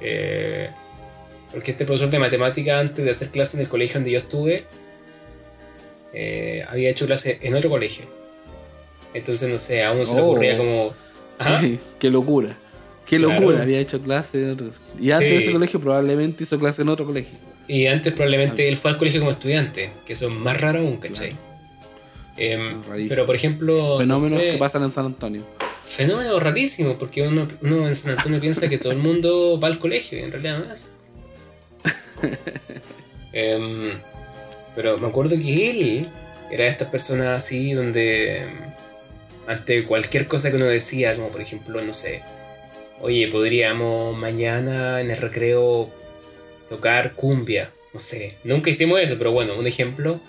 [0.00, 0.68] Eh,
[1.52, 4.64] porque este profesor de matemática, antes de hacer clase en el colegio donde yo estuve,
[6.12, 8.04] eh, había hecho clase en otro colegio.
[9.14, 10.26] Entonces, no sé, a uno se le Oh.
[10.26, 10.92] ocurría como...
[11.38, 11.62] Ajá.
[11.98, 12.56] Qué locura.
[13.06, 13.34] Qué Claro.
[13.40, 13.62] locura.
[13.62, 14.70] Había hecho clase en otro.
[15.00, 17.38] Y antes de ese colegio probablemente hizo clase en otro colegio.
[17.68, 20.98] Y antes probablemente él fue al colegio como estudiante, que eso es más raro aún,
[20.98, 21.34] ¿cachai?
[22.36, 23.08] Em, Rarísimo.
[23.08, 23.76] pero por ejemplo...
[23.92, 25.42] no Fenómenos sé, que pasan en San Antonio.
[25.88, 29.78] Fenómeno rarísimo, porque uno, uno en San Antonio piensa que todo el mundo va al
[29.78, 30.88] colegio y en realidad no es.
[33.32, 33.90] Em,
[34.74, 36.08] pero me acuerdo que él
[36.50, 38.44] era de estas personas así donde
[39.46, 42.22] ante cualquier cosa que uno decía, como por ejemplo, no sé,
[43.00, 45.90] oye, podríamos mañana en el recreo
[46.68, 50.20] tocar cumbia, no sé, nunca hicimos eso, pero bueno, un ejemplo.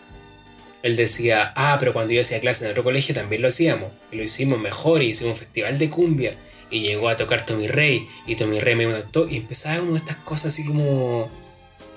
[0.84, 3.91] Él decía, ah, pero cuando yo hacía clase en otro colegio también lo hacíamos.
[4.11, 6.34] Y lo hicimos mejor y hicimos un festival de cumbia.
[6.69, 8.07] Y llegó a tocar Tommy Rey.
[8.28, 9.28] Y Tommy Rey me notó.
[9.28, 11.30] Y empezaba como estas cosas así como...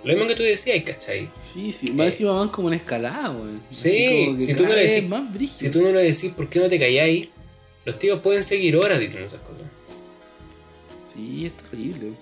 [0.03, 1.29] Lo mismo que tú decías, ¿cachai?
[1.41, 1.91] Sí, sí.
[1.91, 2.11] Más Eh.
[2.13, 3.61] encima van como en escalada, weón.
[3.71, 5.51] Sí, si tú no vez decís-.
[5.53, 7.29] Si tú no lo decís, ¿por qué no te calláis?
[7.85, 9.65] Los tíos pueden seguir horas diciendo esas cosas.
[11.13, 12.13] Sí, es terrible.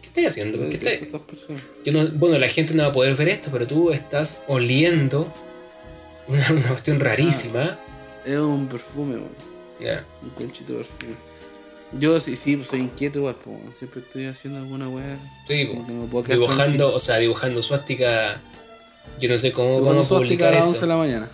[0.00, 0.58] ¿Qué estás haciendo?
[0.58, 1.62] ¿Por qué Detesto estás- esas personas.
[1.84, 5.30] Yo no- bueno, la gente no va a poder ver esto, pero tú estás oliendo
[6.28, 7.78] una, cuestión rarísima.
[8.24, 10.04] Es un perfume, weón.
[10.22, 11.14] Un conchito de perfume.
[11.92, 13.74] Yo sí, sí, soy inquieto igual, po, weón.
[13.78, 15.16] Siempre estoy haciendo alguna weá.
[15.46, 15.64] Sí,
[16.10, 16.22] po.
[16.22, 18.40] quedar dibujando, o sea, dibujando suástica.
[19.18, 19.90] Yo no sé cómo tranquilo.
[19.90, 20.68] vamos a Cuando suástica a publicar las esto.
[20.68, 21.28] 11 de la mañana.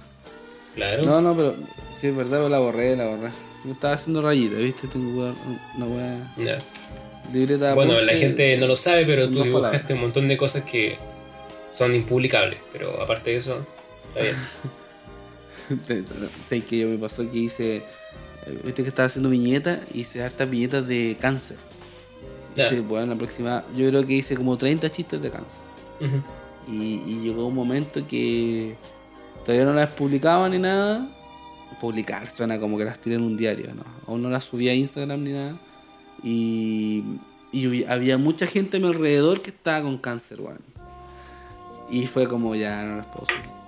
[0.75, 1.03] Claro.
[1.05, 1.55] No, no, pero
[2.01, 3.31] sí es verdad, pero la borré, la borré.
[3.65, 4.87] Yo estaba haciendo rayitas, ¿viste?
[4.89, 5.35] Tengo
[5.77, 6.35] una weá.
[6.37, 6.59] Ya.
[7.33, 9.91] Libreta Bueno, la gente no lo sabe, pero tú dibujaste palabras.
[9.91, 10.97] un montón de cosas que
[11.73, 12.59] son impublicables.
[12.73, 13.67] Pero aparte de eso,
[14.09, 14.37] está bien.
[16.49, 17.77] Sé que yo me pasó que hice.
[18.47, 21.57] eh, Viste que estaba haciendo viñetas, hice hartas viñetas de cáncer.
[22.57, 22.67] Ya.
[22.67, 23.65] Hice, bueno, la próxima.
[23.77, 25.61] Yo creo que hice como 30 chistes de cáncer.
[26.69, 28.75] Y, y llegó un momento que
[29.45, 31.09] todavía no las publicaba ni nada.
[31.81, 33.83] Publicar suena como que las tiré en un diario, ¿no?
[34.07, 35.57] Aún no las subía a Instagram ni nada.
[36.23, 37.03] Y,
[37.53, 40.61] y había mucha gente a mi alrededor que estaba con cáncer, weón.
[41.91, 43.64] Y fue como ya no las puedo subir.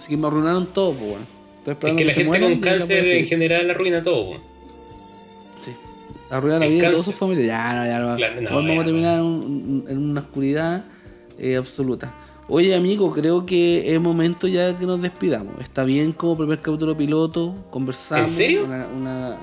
[0.00, 1.26] Así que me arruinaron todo, pues, weón.
[1.66, 4.30] Estoy Es que la gente con cáncer en general arruina todo.
[4.30, 4.36] po.
[5.60, 5.72] Sí.
[6.30, 7.48] Arruina la El vida de todos sus familiares.
[7.50, 8.16] Ya, no, ya no.
[8.16, 10.84] Claro, no, Vamos ya a terminar en, un- en una oscuridad
[11.38, 12.14] eh, absoluta.
[12.48, 15.60] Oye, amigo, creo que es momento ya que nos despidamos.
[15.60, 18.30] Está bien como primer capítulo piloto, conversamos.
[18.30, 18.64] ¿En serio?
[18.64, 19.36] Una, una-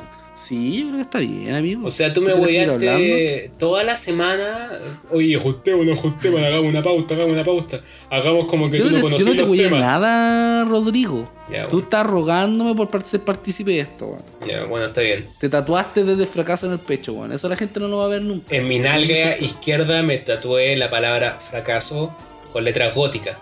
[0.45, 1.87] Sí, yo creo que está bien, amigo.
[1.87, 4.69] O sea, tú me hueveaste toda la semana.
[5.11, 7.81] Oye, ajustemos, no ajustemos, hagamos una pauta, hagamos una pauta.
[8.09, 9.79] Hagamos como que Yo tú no no te, yo conocías no te temas.
[9.79, 11.29] nada, Rodrigo.
[11.51, 14.21] Ya, Tú estás rogándome por ser partícipe de esto, weón.
[14.47, 15.25] Ya, bueno, está bien.
[15.39, 17.31] Te tatuaste desde fracaso en el pecho, weón.
[17.31, 18.55] Eso la gente no lo va a ver nunca.
[18.55, 22.15] En mi nalga izquierda me tatué la palabra fracaso
[22.53, 23.37] con letras góticas.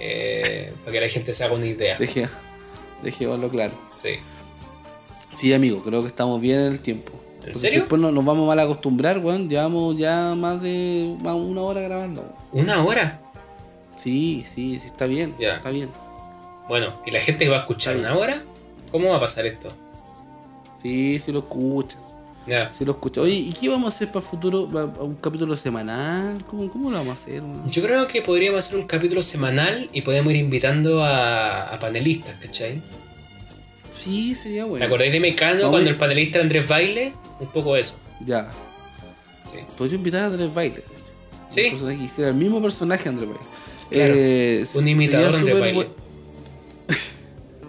[0.00, 1.96] Eh, para que la gente se haga una idea.
[1.98, 2.28] Deje,
[3.02, 3.72] dejémoslo claro.
[4.02, 4.10] Sí.
[5.34, 7.12] Sí, amigo, creo que estamos bien en el tiempo.
[7.12, 7.80] ¿En Porque serio?
[7.80, 9.48] Después no- nos vamos mal a acostumbrar, weón.
[9.48, 12.22] Llevamos ya más de más una hora grabando.
[12.52, 12.64] weón.
[12.66, 13.20] ¿Una hora?
[13.96, 15.34] Sí, sí, sí, está bien.
[15.38, 15.56] Ya.
[15.56, 15.90] Está bien.
[16.68, 18.42] Bueno, ¿y la gente que va a escuchar una hora?
[18.90, 19.72] ¿Cómo va a pasar esto?
[20.82, 22.00] Sí, sí lo escuchan.
[22.46, 22.72] Ya.
[22.76, 23.24] Sí lo escuchan.
[23.24, 24.70] Oye, ¿y qué vamos a hacer para el futuro?
[24.70, 26.44] ¿Va- ¿Un capítulo semanal?
[26.46, 27.70] ¿Cómo, cómo lo vamos a hacer, weón?
[27.70, 32.36] Yo creo que podríamos hacer un capítulo semanal y podemos ir invitando a, a panelistas,
[32.38, 32.80] ¿cachai?
[34.08, 34.78] Sí, sería bueno.
[34.78, 37.12] ¿Te acordáis de Mecano cuando el panelista Andrés Baile?
[37.40, 37.98] Un poco eso.
[38.24, 38.50] Ya.
[39.52, 39.58] Sí.
[39.76, 40.82] Podría invitar a Andrés Baile.
[41.50, 41.70] Sí.
[41.70, 43.44] Que hiciera el mismo personaje Andrés Baile.
[43.90, 44.14] Claro.
[44.16, 45.78] Eh, Un imitador de Andrés Baile.
[45.80, 45.86] bu-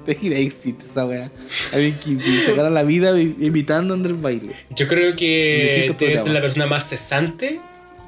[0.05, 1.29] ¿Te imaginas que existe esa weá?
[1.73, 4.55] Alguien que sacara la vida imitando a Andrés Baile.
[4.75, 7.59] Yo creo que debe ser la persona más cesante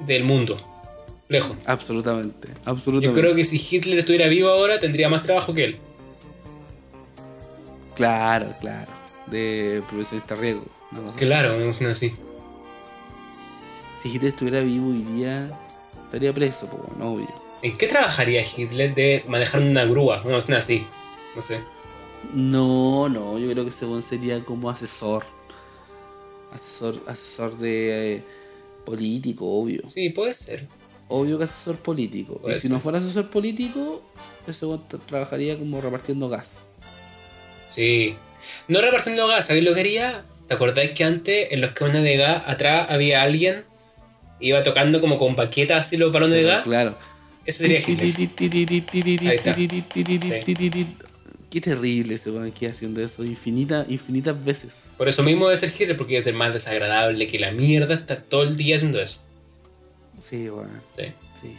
[0.07, 0.57] del mundo.
[1.27, 1.55] Lejos.
[1.65, 3.21] Absolutamente, Yo absolutamente.
[3.21, 5.77] creo que si Hitler estuviera vivo ahora tendría más trabajo que él.
[7.95, 8.91] Claro, claro.
[9.27, 9.81] De
[11.01, 11.25] una cosa así.
[11.25, 12.13] Claro, me imagino así.
[14.01, 15.49] Si Hitler estuviera vivo hoy día,
[16.05, 17.27] estaría preso, pues, bueno, obvio.
[17.61, 20.21] ¿En qué trabajaría Hitler de manejar una grúa?
[20.23, 20.85] Una cuestión así.
[21.35, 21.59] No sé.
[22.33, 25.23] No, no, yo creo que weón sería como asesor.
[26.53, 28.23] Asesor, asesor de eh,
[28.85, 29.87] político, obvio.
[29.89, 30.67] Sí, puede ser.
[31.07, 32.35] Obvio que asesor político.
[32.35, 32.71] Puede y si ser.
[32.71, 34.01] no fuera asesor político,
[34.47, 36.49] ese weón tra- trabajaría como repartiendo gas.
[37.71, 38.15] Sí.
[38.67, 40.23] No repartiendo gas, ¿sabéis lo que haría?
[40.47, 43.63] ¿Te acordáis que antes en los camiones de gas atrás había alguien
[44.41, 46.63] iba tocando como con paquetas así los balones de gas?
[46.63, 46.97] Claro.
[47.45, 48.29] Ese sería Hitler.
[49.27, 49.55] Ahí está.
[51.49, 54.73] Qué terrible ese weón que haciendo eso infinitas, infinitas veces.
[54.97, 58.21] Por eso mismo debe ser Hitler, porque debe ser más desagradable que la mierda estar
[58.21, 59.19] todo el día haciendo eso.
[60.21, 60.81] Sí, weón.
[60.95, 61.05] Sí,
[61.41, 61.55] Sí.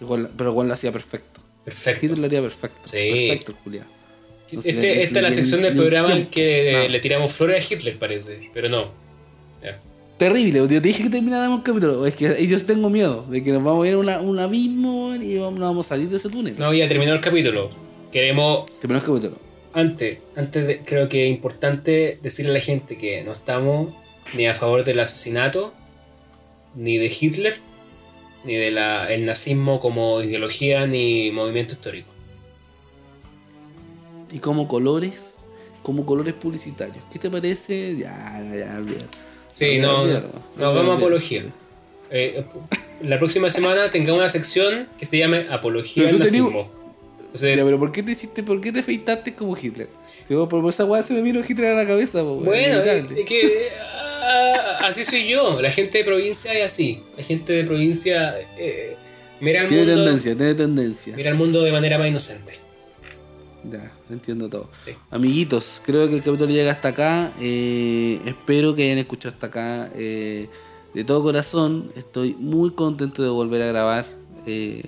[0.00, 1.40] Igual, pero igual lo hacía perfecto.
[1.64, 2.04] perfecto.
[2.04, 2.88] Hitler lo haría perfecto.
[2.88, 3.28] Sí.
[3.28, 3.95] Perfecto, Julián.
[4.52, 6.88] No Este, esta es la sección del programa en que No.
[6.88, 8.50] le tiramos flores a Hitler, parece.
[8.54, 9.06] Pero no.
[10.18, 12.06] Terrible, yo te dije que termináramos el capítulo.
[12.06, 15.14] Es que yo tengo miedo de que nos vamos a ir a una- un abismo
[15.14, 16.54] y vamos, no vamos a salir de ese túnel.
[16.58, 17.70] No, ya terminó el capítulo.
[18.10, 19.40] Queremos Terminamos el capítulo.
[19.74, 23.92] Antes, antes de- creo que es importante decirle a la gente que no estamos
[24.32, 25.74] ni a favor del asesinato,
[26.74, 27.56] ni de Hitler,
[28.44, 32.08] ni del nazismo como ideología ni movimiento histórico.
[34.36, 35.30] Y como colores,
[35.82, 36.98] como colores publicitarios.
[37.10, 37.96] ¿Qué te parece?
[37.96, 39.06] Ya, ya, ya.
[39.52, 41.44] Sí, no, no, vamos a apología.
[42.10, 42.44] Eh,
[43.02, 46.70] la próxima semana tengamos una sección que se llame Apología Pero al tú tenías- nazismo.
[47.24, 49.88] Entonces, Ya, pero ¿por qué te hiciste, por qué te afeitaste como Hitler?
[50.28, 53.06] Si vos por esa weá se me vino Hitler a la cabeza, po, bueno, es,
[53.26, 53.68] que
[54.22, 55.62] ah, así soy yo.
[55.62, 57.02] La gente de provincia es así.
[57.16, 58.96] La gente de provincia eh,
[59.40, 60.04] mira el Tiene mundo.
[60.04, 61.16] tendencia, tiene tendencia.
[61.16, 62.65] Mira el mundo de manera más inocente.
[63.70, 64.68] Ya, entiendo todo.
[64.84, 64.92] Sí.
[65.10, 67.32] Amiguitos, creo que el capítulo llega hasta acá.
[67.40, 69.90] eh, espero que hayan escuchado hasta acá.
[69.94, 70.48] eh,
[70.94, 74.06] de todo corazón, estoy muy contento de volver a grabar.
[74.46, 74.82] eh,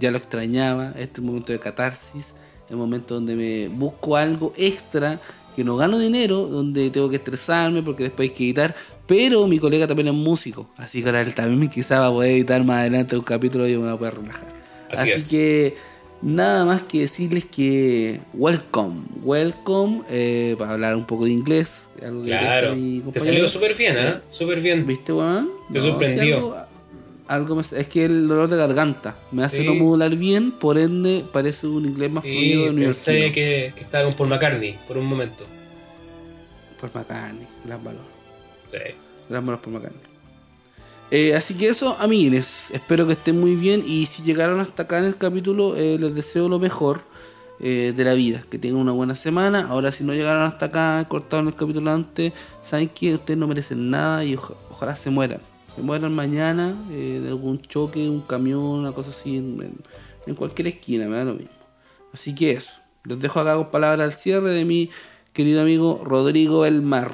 [0.00, 0.90] ya lo extrañaba.
[0.98, 2.34] Este es momento de catarsis.
[2.68, 5.20] El momento donde me busco algo extra.
[5.54, 8.74] Que no gano dinero, donde tengo que estresarme porque después hay que editar.
[9.06, 10.68] Pero mi colega también es músico.
[10.76, 13.72] Así que ahora él también quizá va a poder editar más adelante un capítulo y
[13.72, 14.52] me voy a poder relajar.
[14.90, 15.28] Así es.
[15.28, 15.76] que
[16.24, 21.82] nada más que decirles que welcome, welcome eh, para hablar un poco de inglés.
[22.02, 22.74] algo que Claro.
[23.12, 24.14] Te salió súper bien, ¿eh?
[24.28, 24.86] Súper bien.
[24.86, 25.50] ¿Viste, weón?
[25.72, 26.36] Te sorprendió.
[26.36, 26.56] algo,
[27.28, 31.24] algo me- es que el dolor de garganta me hace no modular bien, por ende
[31.32, 34.96] parece un inglés más Sí, fluido de pensé que, que estaba con Paul McCartney por
[34.98, 35.44] un momento.
[36.80, 38.02] Por McCartney, gran valor.
[38.72, 38.78] Sí.
[39.28, 40.13] Gran valor por McCartney.
[41.10, 44.98] Eh, así que eso, amiguines, espero que estén muy bien y si llegaron hasta acá
[44.98, 47.02] en el capítulo, eh, les deseo lo mejor
[47.60, 49.66] eh, de la vida, que tengan una buena semana.
[49.70, 52.32] Ahora si no llegaron hasta acá, cortaron el capítulo antes,
[52.62, 55.40] saben que ustedes no merecen nada y oja- ojalá se mueran.
[55.74, 61.16] Se mueran mañana de algún choque, un camión, una cosa así, en cualquier esquina, me
[61.16, 61.50] da lo mismo.
[62.12, 62.72] Así que eso,
[63.04, 64.90] les dejo acá con palabras al cierre de mi
[65.32, 67.10] querido amigo Rodrigo El Mar.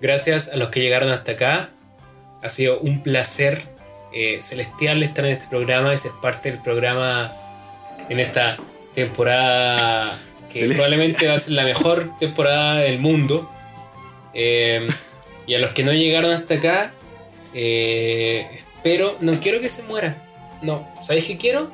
[0.00, 1.70] Gracias a los que llegaron hasta acá.
[2.44, 3.62] Ha sido un placer
[4.12, 7.32] eh, celestial estar en este programa y ser parte del programa
[8.08, 8.58] en esta
[8.94, 10.18] temporada
[10.52, 13.50] que probablemente va a ser la mejor temporada del mundo.
[14.34, 14.86] Eh,
[15.46, 16.92] y a los que no llegaron hasta acá,
[17.54, 20.14] eh, espero, no quiero que se mueran.
[20.60, 21.72] No, ¿sabéis qué quiero?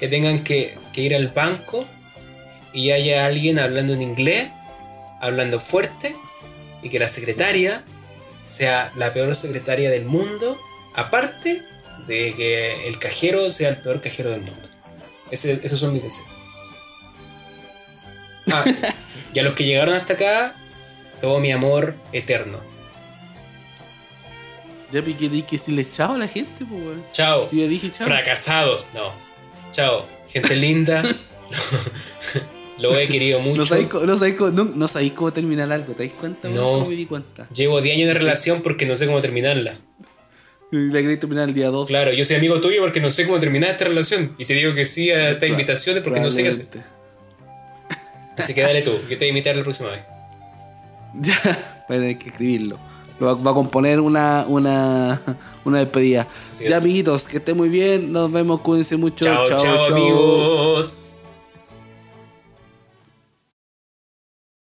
[0.00, 1.86] Que tengan que, que ir al banco
[2.72, 4.50] y haya alguien hablando en inglés,
[5.20, 6.16] hablando fuerte,
[6.82, 7.84] y que la secretaria
[8.52, 10.58] sea la peor secretaria del mundo,
[10.94, 11.62] aparte
[12.06, 14.68] de que el cajero sea el peor cajero del mundo.
[15.30, 16.28] Ese- esos son mis deseos.
[18.50, 18.64] Ah,
[19.32, 20.54] y a los que llegaron hasta acá,
[21.20, 22.58] todo mi amor eterno.
[24.92, 26.98] Ya piqué di que decirle chao a la gente, pues.
[27.12, 27.48] Chao.
[27.50, 28.06] Yo dije chao.
[28.06, 28.86] Fracasados.
[28.92, 29.10] No.
[29.72, 30.06] Chao.
[30.28, 31.02] Gente linda.
[32.80, 33.58] Lo he querido mucho.
[33.58, 36.48] No sabéis, cómo- no, sabéis cómo, no, no sabéis cómo terminar algo, ¿te dais cuenta?
[36.48, 36.62] No.
[36.72, 37.46] ¿Cómo me di cuenta?
[37.54, 39.74] Llevo 10 años de relación porque no sé cómo terminarla.
[40.70, 41.86] La queréis terminar el día 2.
[41.86, 44.34] Claro, yo soy amigo tuyo porque no sé cómo terminar esta relación.
[44.38, 46.66] Y te digo que sí a estas invitaciones porque no sé qué hacer.
[48.38, 50.00] Así que dale tú, yo te voy a invitar la próxima vez.
[51.20, 52.78] Ya, voy a tener que escribirlo.
[53.22, 55.20] Va, va a componer una, una,
[55.66, 56.26] una despedida.
[56.50, 56.82] Así ya, es.
[56.82, 58.10] amiguitos, que estén muy bien.
[58.10, 59.26] Nos vemos, cuídense mucho.
[59.26, 61.01] chao, chao, amigos.